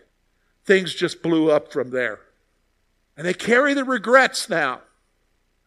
things 0.65 0.95
just 0.95 1.23
blew 1.23 1.51
up 1.51 1.73
from 1.73 1.91
there. 1.91 2.21
And 3.17 3.27
they 3.27 3.35
carry 3.35 3.75
the 3.75 3.85
regrets 3.85 4.49
now. 4.49 4.81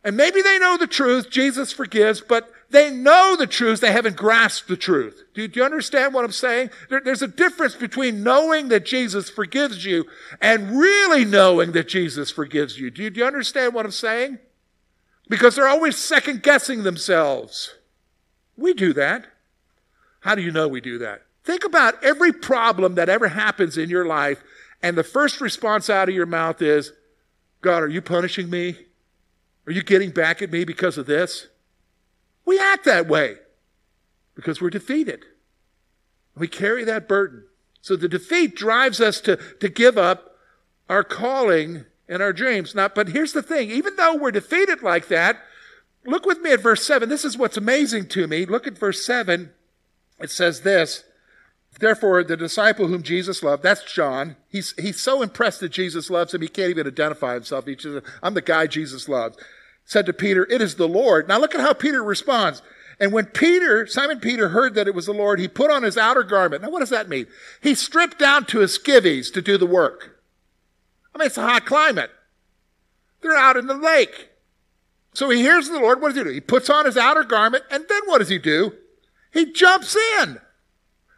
And 0.04 0.16
maybe 0.16 0.42
they 0.42 0.60
know 0.60 0.78
the 0.78 0.88
truth, 0.88 1.30
Jesus 1.30 1.72
forgives, 1.72 2.22
but 2.22 2.52
they 2.70 2.92
know 2.92 3.36
the 3.38 3.48
truth, 3.48 3.80
they 3.80 3.92
haven't 3.92 4.16
grasped 4.16 4.68
the 4.68 4.78
truth. 4.78 5.24
Do, 5.34 5.48
do 5.48 5.60
you 5.60 5.66
understand 5.66 6.14
what 6.14 6.26
I'm 6.26 6.32
saying? 6.32 6.72
There, 6.90 7.02
there's 7.02 7.22
a 7.22 7.28
difference 7.28 7.76
between 7.76 8.24
knowing 8.24 8.70
that 8.70 8.86
Jesus 8.86 9.30
forgives 9.30 9.86
you 9.86 10.06
and 10.42 10.78
really 10.78 11.26
knowing 11.26 11.72
that 11.74 11.88
Jesus 11.88 12.32
forgives 12.32 12.80
you. 12.80 12.92
Do, 12.92 13.10
do 13.10 13.20
you 13.20 13.26
understand 13.26 13.74
what 13.74 13.86
I'm 13.86 13.92
saying? 13.92 14.40
Because 15.28 15.56
they're 15.56 15.68
always 15.68 15.98
second 15.98 16.44
guessing 16.44 16.84
themselves. 16.84 17.74
We 18.58 18.74
do 18.74 18.94
that. 18.94 19.26
How 20.22 20.36
do 20.36 20.42
you 20.42 20.52
know 20.52 20.68
we 20.68 20.82
do 20.82 20.98
that? 21.00 21.24
Think 21.44 21.64
about 21.64 22.04
every 22.04 22.32
problem 22.32 22.96
that 22.96 23.10
ever 23.10 23.28
happens 23.28 23.78
in 23.78 23.90
your 23.90 24.06
life 24.06 24.44
and 24.86 24.96
the 24.96 25.04
first 25.04 25.42
response 25.42 25.90
out 25.90 26.10
of 26.10 26.14
your 26.14 26.28
mouth 26.28 26.62
is, 26.62 26.92
God, 27.62 27.82
are 27.82 27.90
you 27.90 28.04
punishing 28.04 28.52
me? 28.52 28.78
Are 29.66 29.72
you 29.72 29.82
getting 29.82 30.12
back 30.12 30.44
at 30.44 30.52
me 30.52 30.64
because 30.64 31.00
of 31.00 31.08
this? 31.08 31.48
We 32.46 32.60
act 32.60 32.86
that 32.86 33.08
way 33.08 33.38
because 34.36 34.62
we're 34.62 34.70
defeated. 34.70 35.26
We 36.38 36.48
carry 36.48 36.84
that 36.84 37.08
burden. 37.08 37.46
So 37.82 37.96
the 37.96 38.08
defeat 38.08 38.56
drives 38.56 39.02
us 39.02 39.20
to, 39.22 39.38
to 39.60 39.70
give 39.70 39.98
up 39.98 40.38
our 40.88 41.04
calling 41.04 41.86
and 42.08 42.22
our 42.22 42.32
dreams. 42.32 42.76
Now, 42.76 42.88
but 42.88 43.08
here's 43.08 43.34
the 43.34 43.42
thing 43.42 43.72
even 43.72 43.96
though 43.96 44.16
we're 44.16 44.30
defeated 44.30 44.84
like 44.84 45.08
that, 45.08 45.42
look 46.06 46.28
with 46.28 46.42
me 46.42 46.52
at 46.52 46.62
verse 46.62 46.86
7. 46.86 47.10
This 47.10 47.26
is 47.26 47.40
what's 47.40 47.58
amazing 47.58 48.08
to 48.10 48.28
me. 48.28 48.46
Look 48.46 48.68
at 48.68 48.78
verse 48.78 49.04
7. 49.04 49.52
It 50.20 50.30
says 50.30 50.62
this 50.62 51.06
Therefore, 51.80 52.24
the 52.24 52.38
disciple 52.38 52.88
whom 52.88 53.04
Jesus 53.04 53.44
loved, 53.44 53.62
that's 53.62 53.84
John, 53.84 54.38
he's, 54.48 54.74
he's 54.80 55.02
so 55.02 55.22
impressed 55.22 55.60
that 55.60 55.70
Jesus 55.70 56.10
loves 56.10 56.34
him, 56.34 56.42
he 56.42 56.48
can't 56.48 56.70
even 56.70 56.88
identify 56.88 57.34
himself. 57.34 57.66
He 57.66 57.78
says, 57.78 58.02
I'm 58.24 58.34
the 58.34 58.42
guy 58.42 58.68
Jesus 58.68 59.10
loves. 59.10 59.38
Said 59.84 60.06
to 60.06 60.14
Peter, 60.14 60.48
It 60.50 60.62
is 60.62 60.76
the 60.76 60.88
Lord. 60.88 61.28
Now 61.28 61.38
look 61.38 61.54
at 61.54 61.62
how 61.62 61.74
Peter 61.74 62.04
responds. 62.04 62.62
And 63.00 63.12
when 63.12 63.26
Peter, 63.26 63.86
Simon 63.88 64.22
Peter, 64.22 64.50
heard 64.50 64.74
that 64.76 64.88
it 64.88 64.96
was 64.96 65.06
the 65.06 65.14
Lord, 65.14 65.40
he 65.40 65.50
put 65.50 65.70
on 65.70 65.84
his 65.84 65.98
outer 65.98 66.24
garment. 66.24 66.62
Now, 66.62 66.70
what 66.70 66.80
does 66.80 66.92
that 66.92 67.10
mean? 67.10 67.28
He 67.62 67.76
stripped 67.76 68.20
down 68.20 68.46
to 68.46 68.60
his 68.60 68.78
skivvies 68.78 69.32
to 69.34 69.42
do 69.42 69.58
the 69.58 69.66
work. 69.66 70.22
I 71.14 71.18
mean, 71.18 71.28
it's 71.28 71.38
a 71.38 71.42
hot 71.42 71.66
climate. 71.66 72.12
They're 73.22 73.36
out 73.36 73.58
in 73.58 73.68
the 73.68 73.76
lake. 73.76 74.30
So 75.14 75.30
he 75.30 75.40
hears 75.40 75.68
the 75.68 75.80
Lord. 75.80 76.02
What 76.02 76.10
does 76.10 76.18
he 76.18 76.24
do? 76.24 76.30
He 76.30 76.42
puts 76.42 76.70
on 76.70 76.86
his 76.86 76.98
outer 76.98 77.24
garment, 77.24 77.64
and 77.70 77.86
then 77.88 78.02
what 78.06 78.20
does 78.20 78.30
he 78.30 78.38
do? 78.38 78.74
He 79.34 79.52
jumps 79.52 79.96
in. 80.20 80.40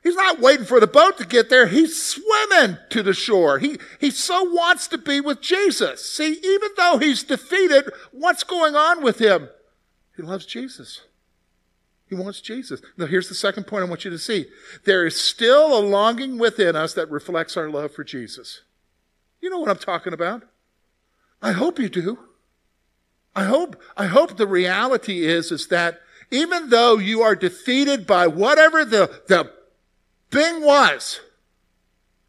He's 0.07 0.15
not 0.15 0.39
waiting 0.39 0.65
for 0.65 0.79
the 0.79 0.87
boat 0.87 1.17
to 1.17 1.25
get 1.25 1.49
there. 1.49 1.67
He's 1.67 2.01
swimming 2.01 2.77
to 2.91 3.03
the 3.03 3.13
shore. 3.13 3.59
He, 3.59 3.77
he 3.99 4.09
so 4.09 4.41
wants 4.41 4.87
to 4.87 4.97
be 4.97 5.19
with 5.19 5.41
Jesus. 5.41 6.09
See, 6.09 6.39
even 6.41 6.69
though 6.77 6.97
he's 6.97 7.23
defeated, 7.23 7.91
what's 8.13 8.45
going 8.45 8.73
on 8.73 9.03
with 9.03 9.19
him? 9.19 9.49
He 10.15 10.21
loves 10.23 10.45
Jesus. 10.45 11.01
He 12.07 12.15
wants 12.15 12.39
Jesus. 12.39 12.81
Now, 12.95 13.07
here's 13.07 13.27
the 13.27 13.35
second 13.35 13.67
point 13.67 13.83
I 13.83 13.89
want 13.89 14.05
you 14.05 14.11
to 14.11 14.17
see. 14.17 14.45
There 14.85 15.05
is 15.05 15.19
still 15.19 15.77
a 15.77 15.83
longing 15.83 16.37
within 16.37 16.77
us 16.77 16.93
that 16.93 17.11
reflects 17.11 17.57
our 17.57 17.69
love 17.69 17.91
for 17.91 18.05
Jesus. 18.05 18.61
You 19.41 19.49
know 19.49 19.59
what 19.59 19.69
I'm 19.69 19.75
talking 19.75 20.13
about? 20.13 20.43
I 21.41 21.51
hope 21.51 21.79
you 21.79 21.89
do. 21.89 22.17
I 23.35 23.43
hope, 23.43 23.75
I 23.97 24.05
hope 24.05 24.37
the 24.37 24.47
reality 24.47 25.25
is, 25.25 25.51
is 25.51 25.67
that 25.67 25.99
even 26.31 26.69
though 26.69 26.97
you 26.97 27.23
are 27.23 27.35
defeated 27.35 28.07
by 28.07 28.27
whatever 28.27 28.85
the, 28.85 29.21
the 29.27 29.56
thing 30.31 30.63
was, 30.63 31.19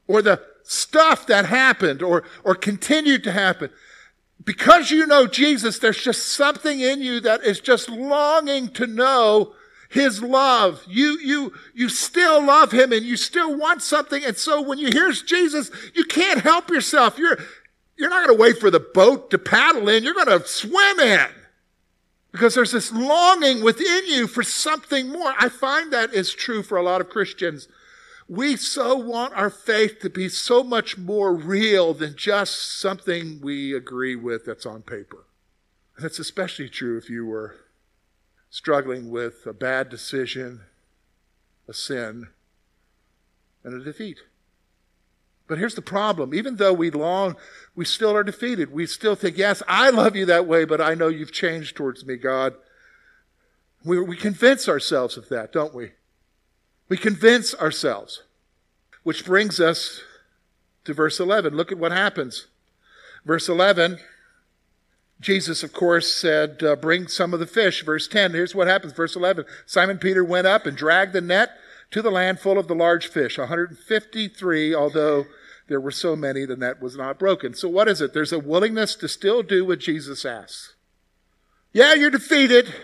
or 0.06 0.22
the 0.22 0.40
stuff 0.62 1.26
that 1.26 1.46
happened 1.46 2.02
or, 2.02 2.24
or 2.44 2.54
continued 2.54 3.24
to 3.24 3.32
happen, 3.32 3.70
because 4.44 4.90
you 4.90 5.06
know 5.06 5.26
Jesus, 5.26 5.78
there's 5.78 6.02
just 6.02 6.28
something 6.28 6.80
in 6.80 7.02
you 7.02 7.20
that 7.20 7.44
is 7.44 7.60
just 7.60 7.88
longing 7.88 8.68
to 8.70 8.86
know 8.86 9.54
his 9.90 10.22
love. 10.22 10.84
You, 10.86 11.18
you, 11.18 11.52
you 11.74 11.88
still 11.88 12.44
love 12.44 12.72
him 12.72 12.92
and 12.92 13.04
you 13.04 13.16
still 13.16 13.56
want 13.56 13.82
something. 13.82 14.24
And 14.24 14.36
so 14.36 14.60
when 14.60 14.78
you 14.78 14.90
hear 14.90 15.10
Jesus, 15.12 15.70
you 15.94 16.04
can't 16.04 16.40
help 16.40 16.70
yourself. 16.70 17.18
You're, 17.18 17.38
you're 17.96 18.10
not 18.10 18.26
going 18.26 18.36
to 18.36 18.42
wait 18.42 18.58
for 18.58 18.70
the 18.70 18.80
boat 18.80 19.30
to 19.30 19.38
paddle 19.38 19.88
in. 19.88 20.04
You're 20.04 20.14
going 20.14 20.26
to 20.26 20.46
swim 20.46 21.00
in 21.00 21.28
because 22.32 22.54
there's 22.54 22.72
this 22.72 22.92
longing 22.92 23.62
within 23.62 24.06
you 24.06 24.26
for 24.26 24.42
something 24.42 25.08
more. 25.08 25.32
I 25.38 25.48
find 25.48 25.92
that 25.92 26.12
is 26.12 26.32
true 26.32 26.62
for 26.62 26.78
a 26.78 26.82
lot 26.82 27.00
of 27.00 27.08
Christians. 27.08 27.66
We 28.28 28.56
so 28.56 28.94
want 28.94 29.32
our 29.32 29.48
faith 29.48 30.00
to 30.00 30.10
be 30.10 30.28
so 30.28 30.62
much 30.62 30.98
more 30.98 31.34
real 31.34 31.94
than 31.94 32.14
just 32.14 32.78
something 32.78 33.40
we 33.40 33.74
agree 33.74 34.16
with 34.16 34.44
that's 34.44 34.66
on 34.66 34.82
paper. 34.82 35.24
And 35.96 36.04
it's 36.04 36.18
especially 36.18 36.68
true 36.68 36.98
if 36.98 37.08
you 37.08 37.24
were 37.24 37.56
struggling 38.50 39.10
with 39.10 39.46
a 39.46 39.54
bad 39.54 39.88
decision, 39.88 40.60
a 41.66 41.72
sin, 41.72 42.28
and 43.64 43.80
a 43.80 43.84
defeat. 43.84 44.18
But 45.46 45.56
here's 45.56 45.74
the 45.74 45.82
problem. 45.82 46.34
Even 46.34 46.56
though 46.56 46.74
we 46.74 46.90
long, 46.90 47.36
we 47.74 47.86
still 47.86 48.14
are 48.14 48.22
defeated. 48.22 48.70
We 48.70 48.86
still 48.86 49.14
think, 49.14 49.38
yes, 49.38 49.62
I 49.66 49.88
love 49.88 50.14
you 50.14 50.26
that 50.26 50.46
way, 50.46 50.66
but 50.66 50.82
I 50.82 50.94
know 50.94 51.08
you've 51.08 51.32
changed 51.32 51.76
towards 51.76 52.04
me, 52.04 52.16
God. 52.16 52.54
We, 53.84 53.98
we 54.00 54.16
convince 54.16 54.68
ourselves 54.68 55.16
of 55.16 55.30
that, 55.30 55.50
don't 55.50 55.74
we? 55.74 55.92
We 56.88 56.96
convince 56.96 57.54
ourselves. 57.54 58.22
Which 59.02 59.24
brings 59.24 59.60
us 59.60 60.02
to 60.84 60.94
verse 60.94 61.20
11. 61.20 61.54
Look 61.54 61.72
at 61.72 61.78
what 61.78 61.92
happens. 61.92 62.46
Verse 63.24 63.48
11, 63.48 63.98
Jesus, 65.20 65.62
of 65.62 65.72
course, 65.72 66.12
said, 66.12 66.62
uh, 66.62 66.76
Bring 66.76 67.08
some 67.08 67.34
of 67.34 67.40
the 67.40 67.46
fish. 67.46 67.84
Verse 67.84 68.08
10, 68.08 68.32
here's 68.32 68.54
what 68.54 68.68
happens. 68.68 68.92
Verse 68.92 69.16
11 69.16 69.44
Simon 69.66 69.98
Peter 69.98 70.24
went 70.24 70.46
up 70.46 70.66
and 70.66 70.76
dragged 70.76 71.12
the 71.12 71.20
net 71.20 71.50
to 71.90 72.02
the 72.02 72.10
land 72.10 72.38
full 72.38 72.58
of 72.58 72.68
the 72.68 72.74
large 72.74 73.06
fish, 73.06 73.38
153, 73.38 74.74
although 74.74 75.26
there 75.68 75.80
were 75.80 75.90
so 75.90 76.16
many, 76.16 76.44
the 76.44 76.56
net 76.56 76.80
was 76.80 76.96
not 76.96 77.18
broken. 77.18 77.54
So, 77.54 77.68
what 77.68 77.88
is 77.88 78.00
it? 78.00 78.14
There's 78.14 78.32
a 78.32 78.38
willingness 78.38 78.94
to 78.96 79.08
still 79.08 79.42
do 79.42 79.64
what 79.64 79.80
Jesus 79.80 80.24
asks. 80.24 80.74
Yeah, 81.72 81.94
you're 81.94 82.10
defeated. 82.10 82.74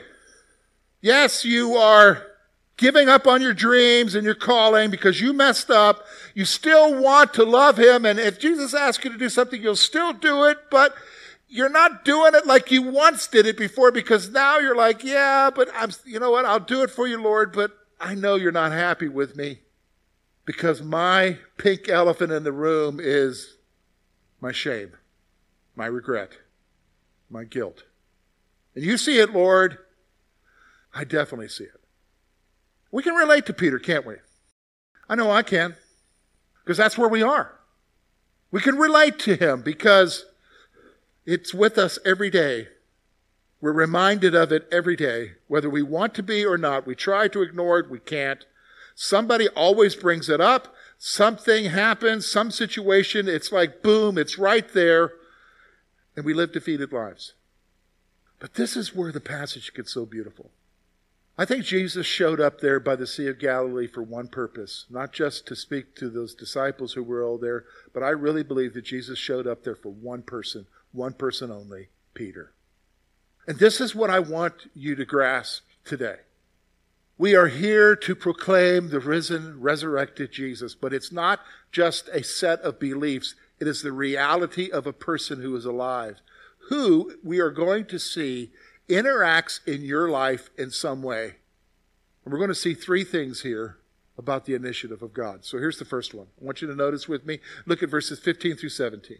Yes, 1.00 1.44
you 1.44 1.74
are 1.74 2.26
giving 2.76 3.08
up 3.08 3.26
on 3.26 3.40
your 3.40 3.54
dreams 3.54 4.14
and 4.14 4.24
your 4.24 4.34
calling 4.34 4.90
because 4.90 5.20
you 5.20 5.32
messed 5.32 5.70
up. 5.70 6.04
You 6.34 6.44
still 6.44 7.00
want 7.00 7.34
to 7.34 7.44
love 7.44 7.78
him. 7.78 8.04
And 8.04 8.18
if 8.18 8.38
Jesus 8.38 8.74
asks 8.74 9.04
you 9.04 9.12
to 9.12 9.18
do 9.18 9.28
something, 9.28 9.62
you'll 9.62 9.76
still 9.76 10.12
do 10.12 10.44
it, 10.44 10.58
but 10.70 10.94
you're 11.48 11.68
not 11.68 12.04
doing 12.04 12.34
it 12.34 12.46
like 12.46 12.70
you 12.70 12.82
once 12.82 13.28
did 13.28 13.46
it 13.46 13.56
before 13.56 13.92
because 13.92 14.30
now 14.30 14.58
you're 14.58 14.76
like, 14.76 15.04
yeah, 15.04 15.50
but 15.54 15.68
I'm, 15.74 15.90
you 16.04 16.18
know 16.18 16.30
what? 16.30 16.44
I'll 16.44 16.58
do 16.58 16.82
it 16.82 16.90
for 16.90 17.06
you, 17.06 17.20
Lord, 17.20 17.52
but 17.52 17.70
I 18.00 18.14
know 18.14 18.34
you're 18.34 18.50
not 18.50 18.72
happy 18.72 19.08
with 19.08 19.36
me 19.36 19.60
because 20.44 20.82
my 20.82 21.38
pink 21.56 21.88
elephant 21.88 22.32
in 22.32 22.42
the 22.42 22.52
room 22.52 22.98
is 23.00 23.56
my 24.40 24.52
shame, 24.52 24.92
my 25.76 25.86
regret, 25.86 26.32
my 27.30 27.44
guilt. 27.44 27.84
And 28.74 28.84
you 28.84 28.98
see 28.98 29.18
it, 29.18 29.32
Lord. 29.32 29.78
I 30.92 31.04
definitely 31.04 31.48
see 31.48 31.64
it. 31.64 31.83
We 32.94 33.02
can 33.02 33.14
relate 33.14 33.44
to 33.46 33.52
Peter, 33.52 33.80
can't 33.80 34.06
we? 34.06 34.14
I 35.08 35.16
know 35.16 35.28
I 35.28 35.42
can, 35.42 35.74
because 36.62 36.76
that's 36.76 36.96
where 36.96 37.08
we 37.08 37.24
are. 37.24 37.58
We 38.52 38.60
can 38.60 38.76
relate 38.76 39.18
to 39.18 39.34
him 39.34 39.62
because 39.62 40.26
it's 41.26 41.52
with 41.52 41.76
us 41.76 41.98
every 42.06 42.30
day. 42.30 42.68
We're 43.60 43.72
reminded 43.72 44.36
of 44.36 44.52
it 44.52 44.68
every 44.70 44.94
day, 44.94 45.32
whether 45.48 45.68
we 45.68 45.82
want 45.82 46.14
to 46.14 46.22
be 46.22 46.46
or 46.46 46.56
not. 46.56 46.86
We 46.86 46.94
try 46.94 47.26
to 47.26 47.42
ignore 47.42 47.80
it, 47.80 47.90
we 47.90 47.98
can't. 47.98 48.46
Somebody 48.94 49.48
always 49.48 49.96
brings 49.96 50.28
it 50.28 50.40
up. 50.40 50.72
Something 50.96 51.64
happens, 51.64 52.30
some 52.30 52.52
situation, 52.52 53.26
it's 53.26 53.50
like 53.50 53.82
boom, 53.82 54.16
it's 54.16 54.38
right 54.38 54.72
there, 54.72 55.14
and 56.14 56.24
we 56.24 56.32
live 56.32 56.52
defeated 56.52 56.92
lives. 56.92 57.32
But 58.38 58.54
this 58.54 58.76
is 58.76 58.94
where 58.94 59.10
the 59.10 59.18
passage 59.18 59.74
gets 59.74 59.92
so 59.92 60.06
beautiful. 60.06 60.52
I 61.36 61.44
think 61.44 61.64
Jesus 61.64 62.06
showed 62.06 62.40
up 62.40 62.60
there 62.60 62.78
by 62.78 62.94
the 62.94 63.08
Sea 63.08 63.26
of 63.26 63.40
Galilee 63.40 63.88
for 63.88 64.02
one 64.02 64.28
purpose, 64.28 64.86
not 64.88 65.12
just 65.12 65.46
to 65.48 65.56
speak 65.56 65.96
to 65.96 66.08
those 66.08 66.32
disciples 66.32 66.92
who 66.92 67.02
were 67.02 67.24
all 67.24 67.38
there, 67.38 67.64
but 67.92 68.04
I 68.04 68.10
really 68.10 68.44
believe 68.44 68.72
that 68.74 68.84
Jesus 68.84 69.18
showed 69.18 69.46
up 69.46 69.64
there 69.64 69.74
for 69.74 69.90
one 69.90 70.22
person, 70.22 70.66
one 70.92 71.12
person 71.12 71.50
only, 71.50 71.88
Peter. 72.14 72.52
And 73.48 73.58
this 73.58 73.80
is 73.80 73.96
what 73.96 74.10
I 74.10 74.20
want 74.20 74.70
you 74.74 74.94
to 74.94 75.04
grasp 75.04 75.64
today. 75.84 76.18
We 77.18 77.34
are 77.34 77.48
here 77.48 77.96
to 77.96 78.14
proclaim 78.14 78.90
the 78.90 79.00
risen, 79.00 79.60
resurrected 79.60 80.30
Jesus, 80.30 80.76
but 80.76 80.92
it's 80.92 81.12
not 81.12 81.40
just 81.72 82.08
a 82.08 82.22
set 82.22 82.60
of 82.60 82.78
beliefs. 82.78 83.34
It 83.58 83.66
is 83.66 83.82
the 83.82 83.92
reality 83.92 84.70
of 84.70 84.86
a 84.86 84.92
person 84.92 85.40
who 85.40 85.54
is 85.56 85.64
alive, 85.64 86.20
who 86.68 87.14
we 87.24 87.40
are 87.40 87.50
going 87.50 87.86
to 87.86 87.98
see 87.98 88.52
interacts 88.88 89.60
in 89.66 89.82
your 89.82 90.08
life 90.08 90.50
in 90.56 90.70
some 90.70 91.02
way. 91.02 91.36
And 92.24 92.32
we're 92.32 92.38
going 92.38 92.48
to 92.48 92.54
see 92.54 92.74
three 92.74 93.04
things 93.04 93.42
here 93.42 93.78
about 94.16 94.44
the 94.44 94.54
initiative 94.54 95.02
of 95.02 95.12
God. 95.12 95.44
So 95.44 95.58
here's 95.58 95.78
the 95.78 95.84
first 95.84 96.14
one. 96.14 96.26
I 96.40 96.44
want 96.44 96.62
you 96.62 96.68
to 96.68 96.74
notice 96.74 97.08
with 97.08 97.26
me. 97.26 97.40
Look 97.66 97.82
at 97.82 97.90
verses 97.90 98.18
15 98.18 98.56
through 98.56 98.68
17. 98.68 99.18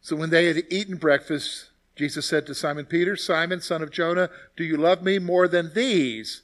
So 0.00 0.16
when 0.16 0.30
they 0.30 0.46
had 0.46 0.64
eaten 0.70 0.96
breakfast, 0.96 1.70
Jesus 1.96 2.26
said 2.26 2.46
to 2.46 2.54
Simon 2.54 2.86
Peter, 2.86 3.16
Simon, 3.16 3.60
son 3.60 3.82
of 3.82 3.90
Jonah, 3.90 4.28
do 4.56 4.64
you 4.64 4.76
love 4.76 5.02
me 5.02 5.18
more 5.18 5.46
than 5.46 5.72
these? 5.74 6.42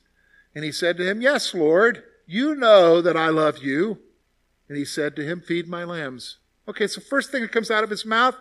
And 0.54 0.64
he 0.64 0.72
said 0.72 0.96
to 0.96 1.08
him, 1.08 1.20
Yes, 1.20 1.54
Lord, 1.54 2.02
you 2.26 2.54
know 2.54 3.02
that 3.02 3.16
I 3.16 3.28
love 3.28 3.58
you. 3.58 3.98
And 4.68 4.78
he 4.78 4.84
said 4.84 5.16
to 5.16 5.24
him, 5.24 5.40
Feed 5.40 5.68
my 5.68 5.84
lambs. 5.84 6.38
Okay, 6.68 6.86
so 6.86 7.00
first 7.00 7.30
thing 7.30 7.42
that 7.42 7.52
comes 7.52 7.70
out 7.70 7.84
of 7.84 7.90
his 7.90 8.06
mouth, 8.06 8.36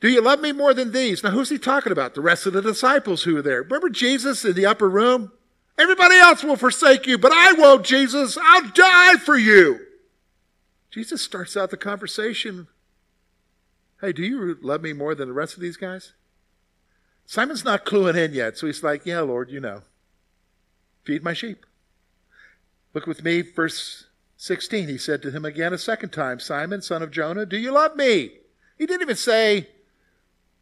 do 0.00 0.08
you 0.08 0.20
love 0.20 0.40
me 0.40 0.52
more 0.52 0.74
than 0.74 0.92
these? 0.92 1.22
Now, 1.22 1.30
who's 1.30 1.48
he 1.48 1.58
talking 1.58 1.92
about? 1.92 2.14
The 2.14 2.20
rest 2.20 2.46
of 2.46 2.52
the 2.52 2.60
disciples 2.60 3.22
who 3.22 3.34
were 3.34 3.42
there. 3.42 3.62
Remember 3.62 3.88
Jesus 3.88 4.44
in 4.44 4.54
the 4.54 4.66
upper 4.66 4.88
room? 4.88 5.32
Everybody 5.78 6.16
else 6.16 6.44
will 6.44 6.56
forsake 6.56 7.06
you, 7.06 7.18
but 7.18 7.32
I 7.32 7.52
won't, 7.52 7.84
Jesus. 7.84 8.38
I'll 8.40 8.68
die 8.70 9.16
for 9.16 9.36
you. 9.36 9.80
Jesus 10.90 11.22
starts 11.22 11.56
out 11.56 11.70
the 11.70 11.76
conversation. 11.76 12.68
Hey, 14.00 14.12
do 14.12 14.22
you 14.22 14.58
love 14.62 14.82
me 14.82 14.92
more 14.92 15.14
than 15.14 15.28
the 15.28 15.34
rest 15.34 15.54
of 15.54 15.60
these 15.60 15.76
guys? 15.76 16.12
Simon's 17.26 17.64
not 17.64 17.86
cluing 17.86 18.16
in 18.16 18.34
yet, 18.34 18.58
so 18.58 18.66
he's 18.66 18.82
like, 18.82 19.06
Yeah, 19.06 19.20
Lord, 19.20 19.50
you 19.50 19.60
know. 19.60 19.82
Feed 21.04 21.24
my 21.24 21.32
sheep. 21.32 21.66
Look 22.92 23.06
with 23.06 23.24
me, 23.24 23.42
verse 23.42 24.06
16. 24.36 24.88
He 24.88 24.98
said 24.98 25.22
to 25.22 25.30
him 25.30 25.44
again 25.44 25.72
a 25.72 25.78
second 25.78 26.10
time, 26.10 26.38
Simon, 26.38 26.82
son 26.82 27.02
of 27.02 27.10
Jonah, 27.10 27.46
do 27.46 27.56
you 27.56 27.72
love 27.72 27.96
me? 27.96 28.32
He 28.78 28.86
didn't 28.86 29.02
even 29.02 29.16
say, 29.16 29.68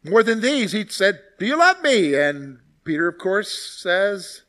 more 0.03 0.23
than 0.23 0.41
these. 0.41 0.71
He 0.71 0.85
said, 0.87 1.19
Do 1.39 1.45
you 1.45 1.57
love 1.57 1.81
me? 1.81 2.15
And 2.15 2.59
Peter, 2.83 3.07
of 3.07 3.17
course, 3.17 3.51
says, 3.51 4.43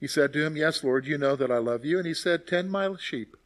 He 0.00 0.06
said 0.06 0.32
to 0.32 0.44
him, 0.44 0.56
Yes, 0.56 0.82
Lord, 0.82 1.06
you 1.06 1.18
know 1.18 1.36
that 1.36 1.50
I 1.50 1.58
love 1.58 1.84
you. 1.84 1.98
And 1.98 2.06
he 2.06 2.14
said, 2.14 2.46
Tend 2.46 2.70
my 2.70 2.94
sheep. 2.98 3.36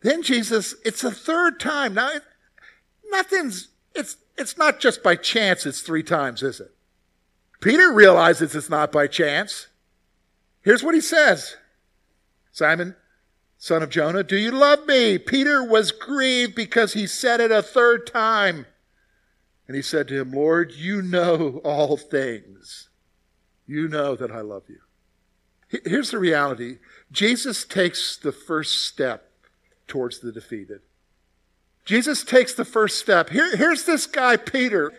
Then 0.00 0.22
Jesus, 0.22 0.74
it's 0.84 1.02
the 1.02 1.10
third 1.10 1.58
time. 1.58 1.94
Now, 1.94 2.10
it, 2.10 2.22
nothing's, 3.10 3.68
it's, 3.94 4.16
it's 4.36 4.56
not 4.56 4.80
just 4.80 5.02
by 5.02 5.16
chance 5.16 5.66
it's 5.66 5.80
three 5.80 6.02
times, 6.04 6.42
is 6.42 6.60
it? 6.60 6.72
Peter 7.60 7.92
realizes 7.92 8.54
it's 8.54 8.70
not 8.70 8.92
by 8.92 9.06
chance. 9.06 9.66
Here's 10.62 10.82
what 10.82 10.94
he 10.94 11.00
says 11.00 11.56
Simon, 12.52 12.94
son 13.56 13.82
of 13.82 13.90
Jonah, 13.90 14.22
do 14.22 14.36
you 14.36 14.50
love 14.50 14.86
me? 14.86 15.18
Peter 15.18 15.64
was 15.64 15.90
grieved 15.90 16.54
because 16.54 16.92
he 16.92 17.06
said 17.06 17.40
it 17.40 17.50
a 17.50 17.62
third 17.62 18.06
time. 18.06 18.66
And 19.68 19.76
he 19.76 19.82
said 19.82 20.08
to 20.08 20.18
him, 20.18 20.32
Lord, 20.32 20.72
you 20.72 21.02
know 21.02 21.60
all 21.62 21.96
things. 21.96 22.88
You 23.66 23.86
know 23.86 24.16
that 24.16 24.32
I 24.32 24.40
love 24.40 24.64
you. 24.68 24.80
Here's 25.84 26.10
the 26.10 26.18
reality 26.18 26.78
Jesus 27.12 27.64
takes 27.64 28.16
the 28.16 28.32
first 28.32 28.86
step 28.86 29.30
towards 29.86 30.20
the 30.20 30.32
defeated. 30.32 30.80
Jesus 31.84 32.24
takes 32.24 32.54
the 32.54 32.64
first 32.64 32.98
step. 32.98 33.30
Here, 33.30 33.56
here's 33.56 33.84
this 33.84 34.06
guy, 34.06 34.36
Peter, 34.36 34.92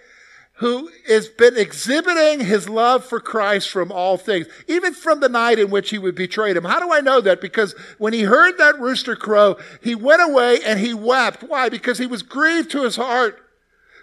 who 0.53 0.89
has 1.07 1.27
been 1.27 1.57
exhibiting 1.57 2.45
his 2.45 2.67
love 2.67 3.05
for 3.05 3.19
Christ 3.19 3.69
from 3.69 3.91
all 3.91 4.17
things, 4.17 4.47
even 4.67 4.93
from 4.93 5.19
the 5.19 5.29
night 5.29 5.57
in 5.57 5.69
which 5.69 5.89
he 5.89 5.97
would 5.97 6.15
betray 6.15 6.53
him. 6.53 6.63
How 6.63 6.79
do 6.79 6.91
I 6.91 7.01
know 7.01 7.21
that? 7.21 7.41
Because 7.41 7.73
when 7.97 8.13
he 8.13 8.23
heard 8.23 8.57
that 8.57 8.79
rooster 8.79 9.15
crow, 9.15 9.57
he 9.81 9.95
went 9.95 10.21
away 10.21 10.59
and 10.63 10.79
he 10.79 10.93
wept. 10.93 11.43
Why? 11.43 11.69
Because 11.69 11.97
he 11.97 12.07
was 12.07 12.23
grieved 12.23 12.69
to 12.71 12.83
his 12.83 12.97
heart. 12.97 13.48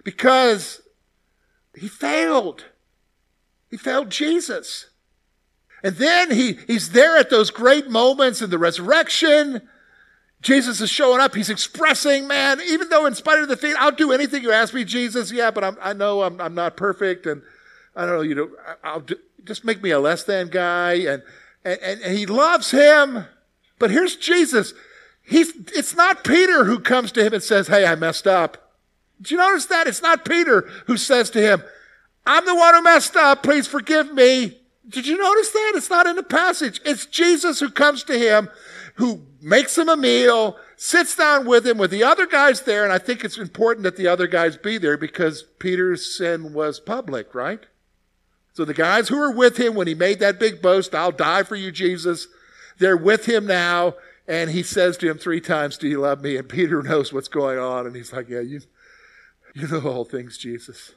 Because 0.06 0.82
he 1.74 1.88
failed. 1.88 2.66
He 3.68 3.76
failed 3.76 4.08
Jesus. 4.08 4.86
And 5.82 5.96
then 5.96 6.30
he, 6.30 6.52
he's 6.68 6.92
there 6.92 7.16
at 7.16 7.28
those 7.28 7.50
great 7.50 7.90
moments 7.90 8.40
in 8.40 8.50
the 8.50 8.58
resurrection 8.58 9.62
Jesus 10.42 10.80
is 10.80 10.90
showing 10.90 11.20
up. 11.20 11.34
He's 11.34 11.50
expressing, 11.50 12.28
man, 12.28 12.60
even 12.60 12.88
though 12.88 13.06
in 13.06 13.16
spite 13.16 13.40
of 13.40 13.48
the 13.48 13.56
defeat, 13.56 13.74
I'll 13.80 13.90
do 13.90 14.12
anything 14.12 14.44
you 14.44 14.52
ask 14.52 14.72
me, 14.72 14.84
Jesus. 14.84 15.32
Yeah, 15.32 15.50
but 15.50 15.64
I'm, 15.64 15.76
i 15.82 15.92
know 15.92 16.22
I'm, 16.22 16.40
I'm, 16.40 16.54
not 16.54 16.76
perfect. 16.76 17.26
And 17.26 17.42
I 17.96 18.06
don't 18.06 18.14
know, 18.14 18.20
you 18.20 18.36
know, 18.36 18.50
I'll 18.84 19.00
do, 19.00 19.16
just 19.42 19.64
make 19.64 19.82
me 19.82 19.90
a 19.90 19.98
less 19.98 20.22
than 20.22 20.46
guy. 20.46 20.92
And, 20.92 21.22
and, 21.64 22.00
and 22.00 22.16
he 22.16 22.26
loves 22.26 22.70
him. 22.70 23.24
But 23.80 23.90
here's 23.90 24.14
Jesus. 24.14 24.72
He's, 25.24 25.52
it's 25.74 25.96
not 25.96 26.22
Peter 26.22 26.64
who 26.64 26.78
comes 26.78 27.10
to 27.12 27.24
him 27.24 27.34
and 27.34 27.42
says, 27.42 27.66
Hey, 27.66 27.84
I 27.84 27.96
messed 27.96 28.28
up. 28.28 28.65
Did 29.20 29.32
you 29.32 29.36
notice 29.38 29.66
that? 29.66 29.86
It's 29.86 30.02
not 30.02 30.24
Peter 30.24 30.62
who 30.86 30.96
says 30.96 31.30
to 31.30 31.40
him, 31.40 31.62
I'm 32.26 32.44
the 32.44 32.54
one 32.54 32.74
who 32.74 32.82
messed 32.82 33.16
up. 33.16 33.42
Please 33.42 33.66
forgive 33.66 34.12
me. 34.12 34.58
Did 34.88 35.06
you 35.06 35.16
notice 35.16 35.50
that? 35.50 35.72
It's 35.74 35.90
not 35.90 36.06
in 36.06 36.16
the 36.16 36.22
passage. 36.22 36.80
It's 36.84 37.06
Jesus 37.06 37.60
who 37.60 37.70
comes 37.70 38.04
to 38.04 38.18
him 38.18 38.48
who 38.96 39.22
makes 39.40 39.76
him 39.76 39.88
a 39.88 39.96
meal, 39.96 40.56
sits 40.76 41.14
down 41.16 41.46
with 41.46 41.66
him 41.66 41.78
with 41.78 41.90
the 41.90 42.02
other 42.02 42.26
guys 42.26 42.62
there. 42.62 42.82
And 42.82 42.92
I 42.92 42.98
think 42.98 43.24
it's 43.24 43.38
important 43.38 43.84
that 43.84 43.96
the 43.96 44.08
other 44.08 44.26
guys 44.26 44.56
be 44.56 44.78
there 44.78 44.96
because 44.96 45.42
Peter's 45.58 46.16
sin 46.16 46.52
was 46.52 46.80
public, 46.80 47.34
right? 47.34 47.60
So 48.54 48.64
the 48.64 48.74
guys 48.74 49.08
who 49.08 49.18
were 49.18 49.30
with 49.30 49.58
him 49.58 49.74
when 49.74 49.86
he 49.86 49.94
made 49.94 50.18
that 50.20 50.40
big 50.40 50.62
boast, 50.62 50.94
I'll 50.94 51.12
die 51.12 51.42
for 51.42 51.56
you, 51.56 51.70
Jesus, 51.70 52.26
they're 52.78 52.96
with 52.96 53.26
him 53.26 53.46
now. 53.46 53.94
And 54.26 54.50
he 54.50 54.62
says 54.62 54.96
to 54.98 55.10
him 55.10 55.18
three 55.18 55.40
times, 55.40 55.76
Do 55.76 55.88
you 55.88 56.00
love 56.00 56.22
me? 56.22 56.36
And 56.36 56.48
Peter 56.48 56.82
knows 56.82 57.12
what's 57.12 57.28
going 57.28 57.58
on. 57.58 57.86
And 57.86 57.94
he's 57.94 58.12
like, 58.14 58.30
Yeah, 58.30 58.40
you, 58.40 58.62
you 59.60 59.68
know 59.68 59.88
all 59.88 60.04
things, 60.04 60.38
Jesus. 60.38 60.92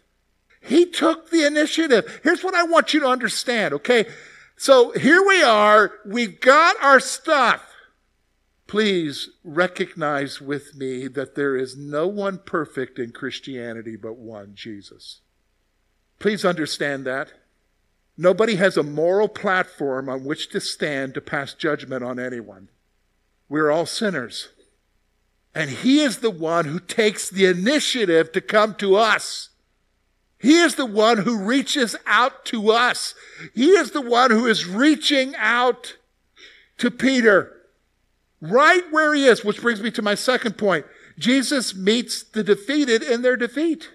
He 0.62 0.86
took 0.86 1.32
the 1.32 1.46
initiative. 1.46 2.20
Here's 2.24 2.44
what 2.44 2.56
I 2.56 2.64
want 2.64 2.94
you 2.94 3.00
to 3.00 3.08
understand, 3.08 3.74
okay? 3.76 4.06
So 4.58 4.92
here 4.92 5.26
we 5.26 5.42
are. 5.42 5.94
We've 6.06 6.40
got 6.40 6.76
our 6.82 7.00
stuff 7.00 7.70
please 8.70 9.30
recognize 9.44 10.40
with 10.40 10.76
me 10.76 11.08
that 11.08 11.34
there 11.34 11.56
is 11.56 11.76
no 11.76 12.08
one 12.08 12.38
perfect 12.38 13.00
in 13.00 13.12
Christianity 13.12 13.96
but 13.96 14.16
one, 14.16 14.52
Jesus. 14.54 15.22
Please 16.20 16.46
understand 16.46 17.04
that. 17.06 17.32
Nobody 18.16 18.58
has 18.58 18.78
a 18.78 18.84
moral 18.84 19.28
platform 19.28 20.08
on 20.08 20.24
which 20.24 20.50
to 20.52 20.62
stand 20.62 21.16
to 21.16 21.22
pass 21.22 21.56
judgment 21.56 22.04
on 22.04 22.20
anyone. 22.20 22.70
We're 23.50 23.72
all 23.72 23.88
sinners. 23.88 24.50
And 25.54 25.70
He 25.70 26.02
is 26.02 26.18
the 26.18 26.30
one 26.30 26.66
who 26.66 26.80
takes 26.80 27.30
the 27.30 27.46
initiative 27.46 28.32
to 28.34 28.42
come 28.42 28.76
to 28.76 28.96
us. 28.96 29.50
He 30.40 30.60
is 30.60 30.76
the 30.76 30.86
one 30.86 31.20
who 31.20 31.44
reaches 31.44 31.96
out 32.06 32.46
to 32.46 32.72
us. 32.72 33.14
He 33.54 33.72
is 33.72 33.92
the 33.92 34.02
one 34.02 34.32
who 34.32 34.48
is 34.48 34.66
reaching 34.66 35.36
out 35.36 35.98
to 36.78 36.90
Peter. 36.90 37.58
Right 38.42 38.84
where 38.90 39.14
he 39.14 39.26
is, 39.26 39.44
which 39.44 39.62
brings 39.62 39.82
me 39.82 39.92
to 39.92 40.02
my 40.02 40.16
second 40.16 40.58
point. 40.58 40.86
Jesus 41.18 41.76
meets 41.76 42.24
the 42.24 42.42
defeated 42.42 43.04
in 43.04 43.22
their 43.22 43.36
defeat. 43.36 43.90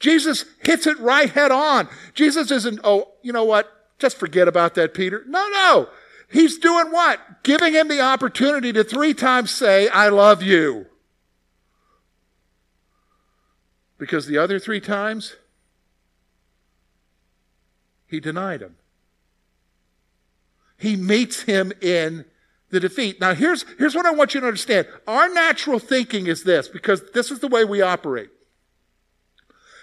Jesus 0.00 0.44
hits 0.64 0.86
it 0.86 0.98
right 0.98 1.30
head 1.30 1.52
on. 1.52 1.88
Jesus 2.12 2.50
isn't, 2.50 2.80
oh, 2.82 3.12
you 3.22 3.32
know 3.32 3.44
what? 3.44 3.72
Just 3.98 4.18
forget 4.18 4.48
about 4.48 4.74
that, 4.74 4.92
Peter. 4.92 5.24
No, 5.28 5.48
no. 5.48 5.88
He's 6.28 6.58
doing 6.58 6.90
what? 6.90 7.44
Giving 7.44 7.74
him 7.74 7.88
the 7.88 8.00
opportunity 8.00 8.72
to 8.72 8.84
three 8.84 9.14
times 9.14 9.50
say, 9.50 9.88
I 9.88 10.08
love 10.08 10.42
you. 10.42 10.86
Because 13.98 14.26
the 14.26 14.36
other 14.38 14.58
three 14.58 14.80
times, 14.80 15.36
he 18.06 18.20
denied 18.20 18.60
him. 18.60 18.76
He 20.76 20.96
meets 20.96 21.42
him 21.42 21.72
in 21.80 22.26
the 22.70 22.80
defeat. 22.80 23.20
Now, 23.20 23.34
here's, 23.34 23.64
here's 23.78 23.94
what 23.94 24.06
I 24.06 24.10
want 24.10 24.34
you 24.34 24.40
to 24.40 24.46
understand. 24.46 24.86
Our 25.06 25.32
natural 25.32 25.78
thinking 25.78 26.26
is 26.26 26.44
this, 26.44 26.68
because 26.68 27.10
this 27.12 27.30
is 27.30 27.38
the 27.38 27.48
way 27.48 27.64
we 27.64 27.80
operate. 27.80 28.30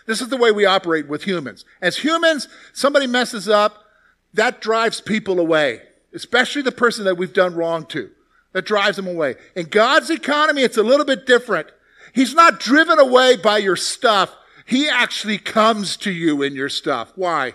This 0.06 0.22
is 0.22 0.30
the 0.30 0.38
way 0.38 0.52
we 0.52 0.66
operate 0.66 1.08
with 1.08 1.24
humans. 1.24 1.64
As 1.82 1.98
humans, 1.98 2.48
somebody 2.74 3.08
messes 3.08 3.48
up, 3.48 3.86
that 4.34 4.62
drives 4.62 5.00
people 5.00 5.40
away, 5.40 5.82
especially 6.14 6.62
the 6.62 6.72
person 6.72 7.06
that 7.06 7.18
we've 7.18 7.34
done 7.34 7.56
wrong 7.56 7.86
to. 7.88 8.10
That 8.54 8.66
drives 8.66 8.98
them 8.98 9.08
away. 9.08 9.36
In 9.56 9.66
God's 9.66 10.12
economy, 10.12 10.62
it's 10.62 10.78
a 10.78 10.84
little 10.84 11.06
bit 11.06 11.26
different. 11.26 11.68
He's 12.14 12.36
not 12.36 12.60
driven 12.60 13.00
away 13.00 13.36
by 13.36 13.58
your 13.58 13.76
stuff. 13.76 14.36
He 14.66 14.88
actually 14.88 15.40
comes 15.40 15.98
to 15.98 16.12
you 16.12 16.44
in 16.44 16.54
your 16.54 16.70
stuff. 16.70 17.12
Why? 17.16 17.54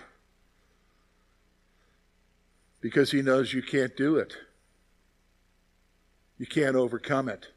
because 2.81 3.11
he 3.11 3.21
knows 3.21 3.53
you 3.53 3.61
can't 3.61 3.95
do 3.95 4.17
it. 4.17 4.35
You 6.37 6.45
can't 6.45 6.75
overcome 6.75 7.27
it. 7.27 7.47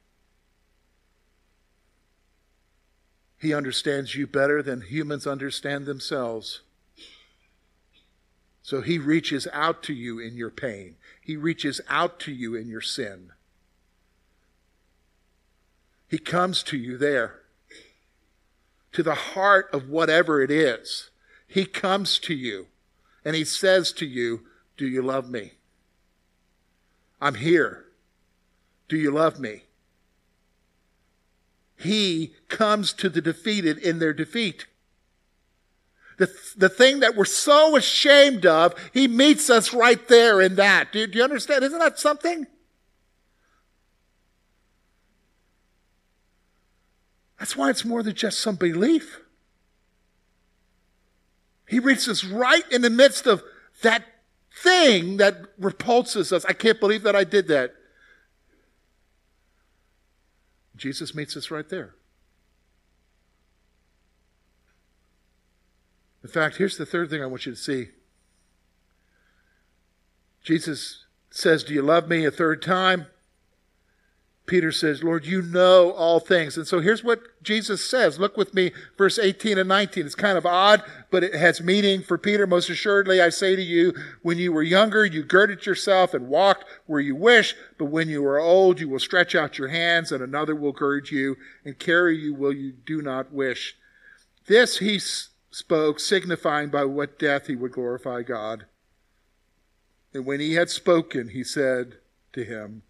He 3.38 3.55
understands 3.55 4.15
you 4.15 4.27
better 4.27 4.62
than 4.62 4.83
humans 4.83 5.27
understand 5.27 5.87
themselves. 5.87 6.61
So 8.62 8.81
he 8.81 8.98
reaches 8.98 9.48
out 9.53 9.83
to 9.85 9.92
you 9.92 10.18
in 10.20 10.37
your 10.37 10.51
pain. 10.51 10.96
He 11.20 11.37
reaches 11.37 11.81
out 11.88 12.20
to 12.20 12.33
you 12.33 12.55
in 12.55 12.68
your 12.68 12.81
sin. 12.81 13.33
He 16.09 16.18
comes 16.18 16.62
to 16.64 16.77
you 16.77 16.96
there, 16.96 17.40
to 18.92 19.03
the 19.03 19.14
heart 19.14 19.68
of 19.72 19.88
whatever 19.88 20.42
it 20.42 20.51
is. 20.51 21.11
He 21.46 21.64
comes 21.64 22.18
to 22.20 22.35
you 22.35 22.66
and 23.25 23.35
he 23.35 23.44
says 23.44 23.92
to 23.92 24.07
you, 24.07 24.42
do 24.77 24.87
you 24.87 25.03
love 25.03 25.29
me? 25.31 25.53
I'm 27.20 27.37
here. 27.37 27.87
Do 28.88 28.96
you 28.96 29.11
love 29.11 29.40
me? 29.40 29.62
He 31.79 32.35
comes 32.48 32.92
to 32.94 33.09
the 33.09 33.20
defeated 33.20 33.79
in 33.79 33.98
their 33.98 34.12
defeat. 34.12 34.66
The, 36.18 36.31
the 36.57 36.68
thing 36.68 37.01
that 37.01 37.16
we're 37.16 37.25
so 37.25 37.77
ashamed 37.77 38.46
of, 38.46 38.75
he 38.92 39.09
meets 39.09 39.51
us 39.51 39.72
right 39.72 40.07
there 40.09 40.40
in 40.40 40.57
that. 40.57 40.92
Do, 40.92 41.07
do 41.07 41.18
you 41.18 41.25
understand? 41.25 41.64
Isn't 41.64 41.79
that 41.79 41.98
something? 41.98 42.46
That's 47.38 47.57
why 47.57 47.70
it's 47.70 47.85
more 47.85 48.03
than 48.03 48.14
just 48.14 48.40
some 48.40 48.57
belief. 48.57 49.20
He 51.66 51.79
reaches 51.79 52.09
us 52.09 52.25
right 52.25 52.62
in 52.70 52.83
the 52.83 52.90
midst 52.90 53.27
of 53.27 53.42
that 53.83 54.05
thing 54.62 55.16
that 55.16 55.38
repulses 55.59 56.33
us. 56.33 56.44
I 56.44 56.53
can't 56.53 56.79
believe 56.79 57.03
that 57.03 57.16
I 57.16 57.25
did 57.25 57.48
that. 57.48 57.75
Jesus 60.77 61.14
meets 61.14 61.37
us 61.37 61.51
right 61.51 61.68
there. 61.68 61.94
In 66.23 66.31
fact, 66.31 66.57
here's 66.57 66.77
the 66.77 66.87
third 66.87 67.11
thing 67.11 67.23
I 67.23 67.27
want 67.27 67.47
you 67.47 67.53
to 67.53 67.59
see. 67.59 67.89
Jesus 70.43 71.05
says, 71.31 71.65
Do 71.65 71.75
you 71.75 71.83
love 71.83 72.09
me 72.09 72.25
a 72.25 72.31
third 72.31 72.63
time? 72.63 73.07
Peter 74.45 74.73
says, 74.73 75.05
Lord, 75.05 75.25
you 75.25 75.41
know 75.41 75.93
all 75.93 76.19
things. 76.19 76.57
And 76.57 76.67
so 76.67 76.81
here's 76.81 77.05
what 77.05 77.43
Jesus 77.45 77.89
says. 77.89 78.19
Look 78.19 78.37
with 78.37 78.55
me, 78.55 78.73
verse 78.99 79.19
18 79.19 79.57
and 79.57 79.69
19. 79.69 80.05
It's 80.05 80.17
kind 80.17 80.37
of 80.37 80.45
odd, 80.45 80.83
but 81.13 81.23
it 81.23 81.35
has 81.35 81.61
meaning 81.61 82.03
for 82.03 82.19
Peter. 82.19 82.45
Most 82.47 82.69
assuredly, 82.69 83.21
I 83.21 83.29
say 83.29 83.55
to 83.55 83.63
you, 83.63 83.95
when 84.23 84.39
you 84.39 84.53
were 84.53 84.65
younger, 84.65 85.07
you 85.07 85.23
girded 85.23 85.65
yourself 85.65 86.13
and 86.13 86.29
walked 86.29 86.65
where 86.87 87.01
you 87.01 87.15
wish, 87.15 87.55
but 87.79 87.85
when 87.85 88.09
you 88.09 88.27
are 88.27 88.41
old, 88.41 88.81
you 88.81 88.89
will 88.89 88.99
stretch 88.99 89.37
out 89.37 89.59
your 89.59 89.69
hands, 89.69 90.11
and 90.11 90.23
another 90.23 90.57
will 90.57 90.73
gird 90.73 91.11
you 91.11 91.37
and 91.65 91.79
carry 91.79 92.19
you 92.19 92.35
where 92.35 92.53
you 92.53 92.73
do 92.73 93.01
not 93.01 93.33
wish. 93.33 93.77
This 94.49 94.79
he 94.79 95.01
spoke, 95.53 96.01
signifying 96.01 96.71
by 96.71 96.85
what 96.85 97.19
death 97.19 97.47
he 97.47 97.55
would 97.55 97.73
glorify 97.73 98.23
God. 98.23 98.67
And 100.12 100.27
when 100.27 100.41
he 100.41 100.55
had 100.55 100.71
spoken, 100.71 101.29
he 101.29 101.45
said 101.45 101.99
to 102.33 102.45
him, 102.45 102.83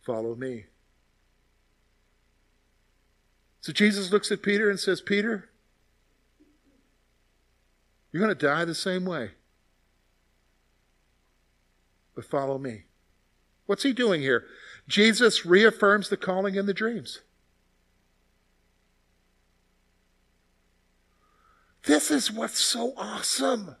Follow 0.00 0.34
me. 0.34 0.64
So 3.60 3.72
Jesus 3.72 4.10
looks 4.10 4.32
at 4.32 4.42
Peter 4.42 4.68
and 4.68 4.80
says, 4.80 5.00
Peter, 5.00 5.50
you're 8.10 8.22
going 8.22 8.34
to 8.34 8.46
die 8.46 8.64
the 8.64 8.74
same 8.74 9.04
way. 9.04 9.32
but 12.14 12.24
follow 12.24 12.58
me. 12.58 12.84
What's 13.66 13.82
he 13.82 13.92
doing 13.92 14.20
here? 14.20 14.44
Jesus 14.88 15.46
reaffirms 15.46 16.08
the 16.08 16.16
calling 16.16 16.54
in 16.54 16.66
the 16.66 16.74
dreams. 16.74 17.20
This 21.84 22.10
is 22.10 22.30
what's 22.30 22.60
so 22.60 22.94
awesome. 22.96 23.76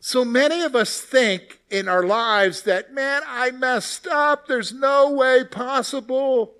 So 0.00 0.24
many 0.24 0.62
of 0.62 0.74
us 0.74 1.00
think 1.00 1.60
in 1.70 1.86
our 1.86 2.02
lives 2.02 2.62
that, 2.62 2.92
man, 2.92 3.22
I 3.26 3.52
messed 3.52 4.08
up. 4.08 4.48
There's 4.48 4.72
no 4.72 5.10
way 5.12 5.44
possible. 5.44 6.54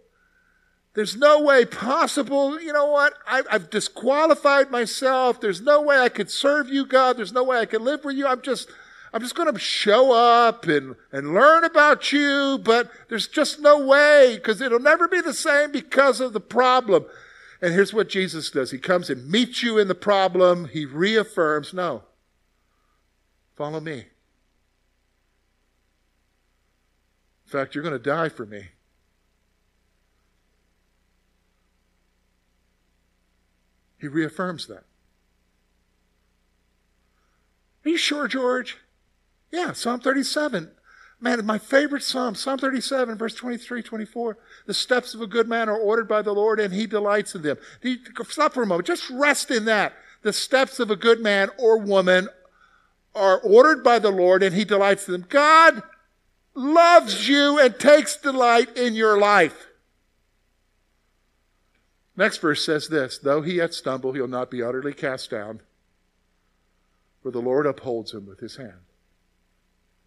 There's 0.94 1.16
no 1.16 1.42
way 1.42 1.64
possible. 1.64 2.60
You 2.60 2.72
know 2.72 2.86
what? 2.86 3.14
I, 3.26 3.42
have 3.50 3.68
disqualified 3.68 4.70
myself. 4.70 5.40
There's 5.40 5.60
no 5.60 5.82
way 5.82 5.98
I 5.98 6.08
could 6.08 6.30
serve 6.30 6.68
you, 6.68 6.86
God. 6.86 7.16
There's 7.16 7.32
no 7.32 7.42
way 7.42 7.58
I 7.58 7.66
can 7.66 7.82
live 7.82 8.02
for 8.02 8.10
you. 8.10 8.28
I'm 8.28 8.42
just, 8.42 8.70
I'm 9.12 9.22
just 9.22 9.34
going 9.34 9.52
to 9.52 9.58
show 9.58 10.12
up 10.12 10.68
and, 10.68 10.94
and 11.10 11.34
learn 11.34 11.64
about 11.64 12.12
you, 12.12 12.60
but 12.62 12.92
there's 13.08 13.26
just 13.26 13.58
no 13.58 13.84
way 13.84 14.34
because 14.36 14.60
it'll 14.60 14.78
never 14.78 15.08
be 15.08 15.20
the 15.20 15.34
same 15.34 15.72
because 15.72 16.20
of 16.20 16.32
the 16.32 16.40
problem. 16.40 17.06
And 17.62 17.72
here's 17.72 17.94
what 17.94 18.08
Jesus 18.08 18.50
does. 18.50 18.72
He 18.72 18.78
comes 18.78 19.08
and 19.08 19.30
meets 19.30 19.62
you 19.62 19.78
in 19.78 19.86
the 19.86 19.94
problem. 19.94 20.66
He 20.66 20.84
reaffirms, 20.84 21.72
no, 21.72 22.02
follow 23.54 23.78
me. 23.78 23.98
In 23.98 24.06
fact, 27.46 27.74
you're 27.74 27.84
going 27.84 27.92
to 27.92 28.00
die 28.00 28.28
for 28.28 28.44
me. 28.44 28.70
He 34.00 34.08
reaffirms 34.08 34.66
that. 34.66 34.82
Are 37.84 37.90
you 37.90 37.96
sure, 37.96 38.26
George? 38.26 38.78
Yeah, 39.52 39.72
Psalm 39.72 40.00
37. 40.00 40.72
Man, 41.22 41.46
my 41.46 41.58
favorite 41.58 42.02
psalm, 42.02 42.34
Psalm 42.34 42.58
37, 42.58 43.16
verse 43.16 43.36
23, 43.36 43.80
24. 43.80 44.38
The 44.66 44.74
steps 44.74 45.14
of 45.14 45.20
a 45.20 45.26
good 45.28 45.48
man 45.48 45.68
are 45.68 45.78
ordered 45.78 46.08
by 46.08 46.20
the 46.20 46.32
Lord, 46.32 46.58
and 46.58 46.74
he 46.74 46.84
delights 46.84 47.36
in 47.36 47.42
them. 47.42 47.58
Stop 48.28 48.54
for 48.54 48.64
a 48.64 48.66
moment. 48.66 48.88
Just 48.88 49.08
rest 49.08 49.52
in 49.52 49.64
that. 49.66 49.94
The 50.22 50.32
steps 50.32 50.80
of 50.80 50.90
a 50.90 50.96
good 50.96 51.20
man 51.20 51.50
or 51.58 51.78
woman 51.78 52.28
are 53.14 53.38
ordered 53.38 53.84
by 53.84 54.00
the 54.00 54.10
Lord, 54.10 54.42
and 54.42 54.52
he 54.52 54.64
delights 54.64 55.06
in 55.06 55.12
them. 55.12 55.26
God 55.28 55.84
loves 56.54 57.28
you 57.28 57.56
and 57.56 57.78
takes 57.78 58.16
delight 58.16 58.76
in 58.76 58.94
your 58.94 59.16
life. 59.16 59.68
Next 62.16 62.38
verse 62.38 62.64
says 62.64 62.88
this 62.88 63.18
Though 63.18 63.42
he 63.42 63.54
yet 63.54 63.74
stumble, 63.74 64.12
he'll 64.12 64.26
not 64.26 64.50
be 64.50 64.60
utterly 64.60 64.92
cast 64.92 65.30
down, 65.30 65.60
for 67.22 67.30
the 67.30 67.40
Lord 67.40 67.64
upholds 67.64 68.12
him 68.12 68.26
with 68.26 68.40
his 68.40 68.56
hand. 68.56 68.80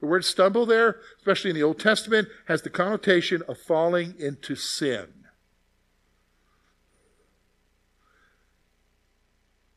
The 0.05 0.11
word 0.11 0.23
stumble 0.23 0.67
there, 0.67 0.99
especially 1.17 1.49
in 1.49 1.55
the 1.55 1.63
Old 1.63 1.79
Testament, 1.79 2.27
has 2.47 2.61
the 2.61 2.69
connotation 2.69 3.41
of 3.47 3.57
falling 3.57 4.13
into 4.19 4.55
sin. 4.55 5.07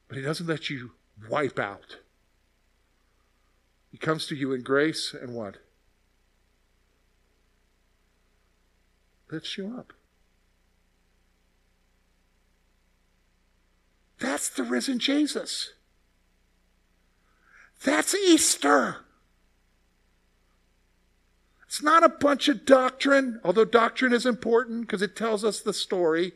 But 0.06 0.18
he 0.18 0.22
doesn't 0.22 0.46
let 0.46 0.68
you 0.68 0.90
wipe 1.30 1.58
out. 1.58 1.96
He 3.90 3.96
comes 3.96 4.26
to 4.26 4.34
you 4.36 4.52
in 4.52 4.60
grace 4.60 5.14
and 5.18 5.34
what? 5.34 5.56
Lifts 9.32 9.56
you 9.56 9.74
up. 9.78 9.94
That's 14.18 14.50
the 14.50 14.62
risen 14.62 14.98
Jesus. 14.98 15.72
That's 17.82 18.14
Easter. 18.14 19.06
It's 21.68 21.82
not 21.82 22.02
a 22.02 22.08
bunch 22.08 22.48
of 22.48 22.64
doctrine, 22.64 23.40
although 23.44 23.66
doctrine 23.66 24.14
is 24.14 24.24
important 24.24 24.80
because 24.80 25.02
it 25.02 25.14
tells 25.14 25.44
us 25.44 25.60
the 25.60 25.74
story. 25.74 26.32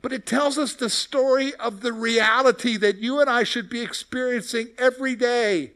But 0.00 0.14
it 0.14 0.24
tells 0.24 0.56
us 0.56 0.72
the 0.72 0.88
story 0.88 1.54
of 1.56 1.82
the 1.82 1.92
reality 1.92 2.78
that 2.78 2.96
you 2.96 3.20
and 3.20 3.28
I 3.28 3.44
should 3.44 3.68
be 3.68 3.82
experiencing 3.82 4.68
every 4.78 5.14
day. 5.14 5.72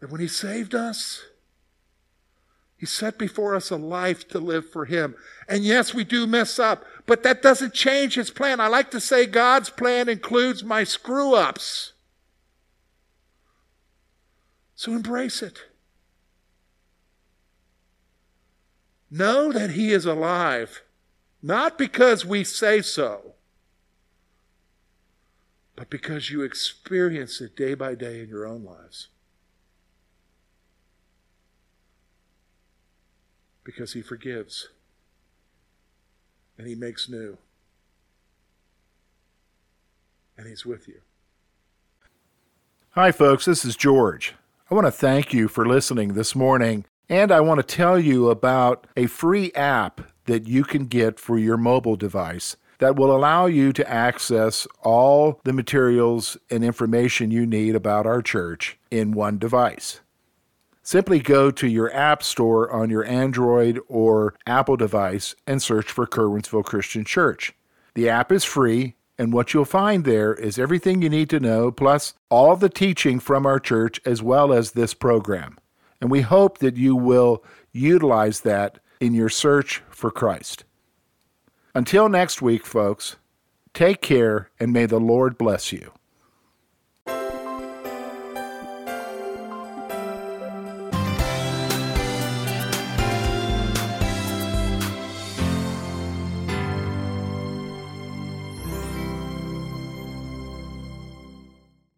That 0.00 0.10
when 0.10 0.20
He 0.20 0.26
saved 0.26 0.74
us, 0.74 1.22
He 2.76 2.84
set 2.84 3.16
before 3.16 3.54
us 3.54 3.70
a 3.70 3.76
life 3.76 4.26
to 4.30 4.40
live 4.40 4.68
for 4.68 4.86
Him. 4.86 5.14
And 5.48 5.62
yes, 5.62 5.94
we 5.94 6.02
do 6.02 6.26
mess 6.26 6.58
up, 6.58 6.84
but 7.06 7.22
that 7.22 7.42
doesn't 7.42 7.74
change 7.74 8.16
His 8.16 8.32
plan. 8.32 8.58
I 8.58 8.66
like 8.66 8.90
to 8.90 9.00
say 9.00 9.24
God's 9.24 9.70
plan 9.70 10.08
includes 10.08 10.64
my 10.64 10.82
screw 10.82 11.36
ups. 11.36 11.92
So 14.74 14.90
embrace 14.90 15.42
it. 15.42 15.69
Know 19.10 19.50
that 19.50 19.70
He 19.70 19.92
is 19.92 20.06
alive, 20.06 20.82
not 21.42 21.76
because 21.76 22.24
we 22.24 22.44
say 22.44 22.80
so, 22.80 23.34
but 25.74 25.90
because 25.90 26.30
you 26.30 26.42
experience 26.42 27.40
it 27.40 27.56
day 27.56 27.74
by 27.74 27.96
day 27.96 28.20
in 28.20 28.28
your 28.28 28.46
own 28.46 28.64
lives. 28.64 29.08
Because 33.64 33.94
He 33.94 34.02
forgives 34.02 34.68
and 36.56 36.68
He 36.68 36.74
makes 36.74 37.08
new, 37.08 37.38
and 40.36 40.46
He's 40.46 40.64
with 40.64 40.86
you. 40.86 41.00
Hi, 42.90 43.10
folks, 43.10 43.44
this 43.46 43.64
is 43.64 43.76
George. 43.76 44.34
I 44.70 44.74
want 44.74 44.86
to 44.86 44.92
thank 44.92 45.32
you 45.32 45.48
for 45.48 45.66
listening 45.66 46.14
this 46.14 46.36
morning 46.36 46.84
and 47.10 47.32
I 47.32 47.40
want 47.40 47.58
to 47.58 47.76
tell 47.76 47.98
you 47.98 48.30
about 48.30 48.86
a 48.96 49.06
free 49.06 49.52
app 49.54 50.00
that 50.26 50.46
you 50.46 50.62
can 50.62 50.86
get 50.86 51.18
for 51.18 51.38
your 51.38 51.56
mobile 51.56 51.96
device 51.96 52.56
that 52.78 52.94
will 52.94 53.14
allow 53.14 53.46
you 53.46 53.72
to 53.74 53.90
access 53.90 54.66
all 54.82 55.40
the 55.44 55.52
materials 55.52 56.38
and 56.50 56.64
information 56.64 57.32
you 57.32 57.44
need 57.44 57.74
about 57.74 58.06
our 58.06 58.22
church 58.22 58.78
in 58.92 59.12
one 59.12 59.38
device. 59.38 60.00
Simply 60.82 61.18
go 61.18 61.50
to 61.50 61.66
your 61.68 61.92
App 61.92 62.22
Store 62.22 62.70
on 62.70 62.88
your 62.88 63.04
Android 63.04 63.80
or 63.88 64.34
Apple 64.46 64.76
device 64.76 65.34
and 65.46 65.60
search 65.60 65.90
for 65.90 66.06
Curwensville 66.06 66.64
Christian 66.64 67.04
Church. 67.04 67.52
The 67.94 68.08
app 68.08 68.32
is 68.32 68.44
free, 68.44 68.94
and 69.18 69.32
what 69.32 69.52
you'll 69.52 69.64
find 69.66 70.04
there 70.04 70.32
is 70.32 70.58
everything 70.58 71.02
you 71.02 71.10
need 71.10 71.28
to 71.30 71.40
know, 71.40 71.70
plus 71.70 72.14
all 72.30 72.56
the 72.56 72.70
teaching 72.70 73.20
from 73.20 73.44
our 73.46 73.60
church 73.60 74.00
as 74.06 74.22
well 74.22 74.52
as 74.52 74.72
this 74.72 74.94
program. 74.94 75.58
And 76.00 76.10
we 76.10 76.22
hope 76.22 76.58
that 76.58 76.76
you 76.76 76.96
will 76.96 77.44
utilize 77.72 78.40
that 78.40 78.78
in 79.00 79.14
your 79.14 79.28
search 79.28 79.82
for 79.90 80.10
Christ. 80.10 80.64
Until 81.74 82.08
next 82.08 82.42
week, 82.42 82.66
folks, 82.66 83.16
take 83.74 84.00
care 84.00 84.50
and 84.58 84.72
may 84.72 84.86
the 84.86 85.00
Lord 85.00 85.38
bless 85.38 85.72
you. 85.72 85.92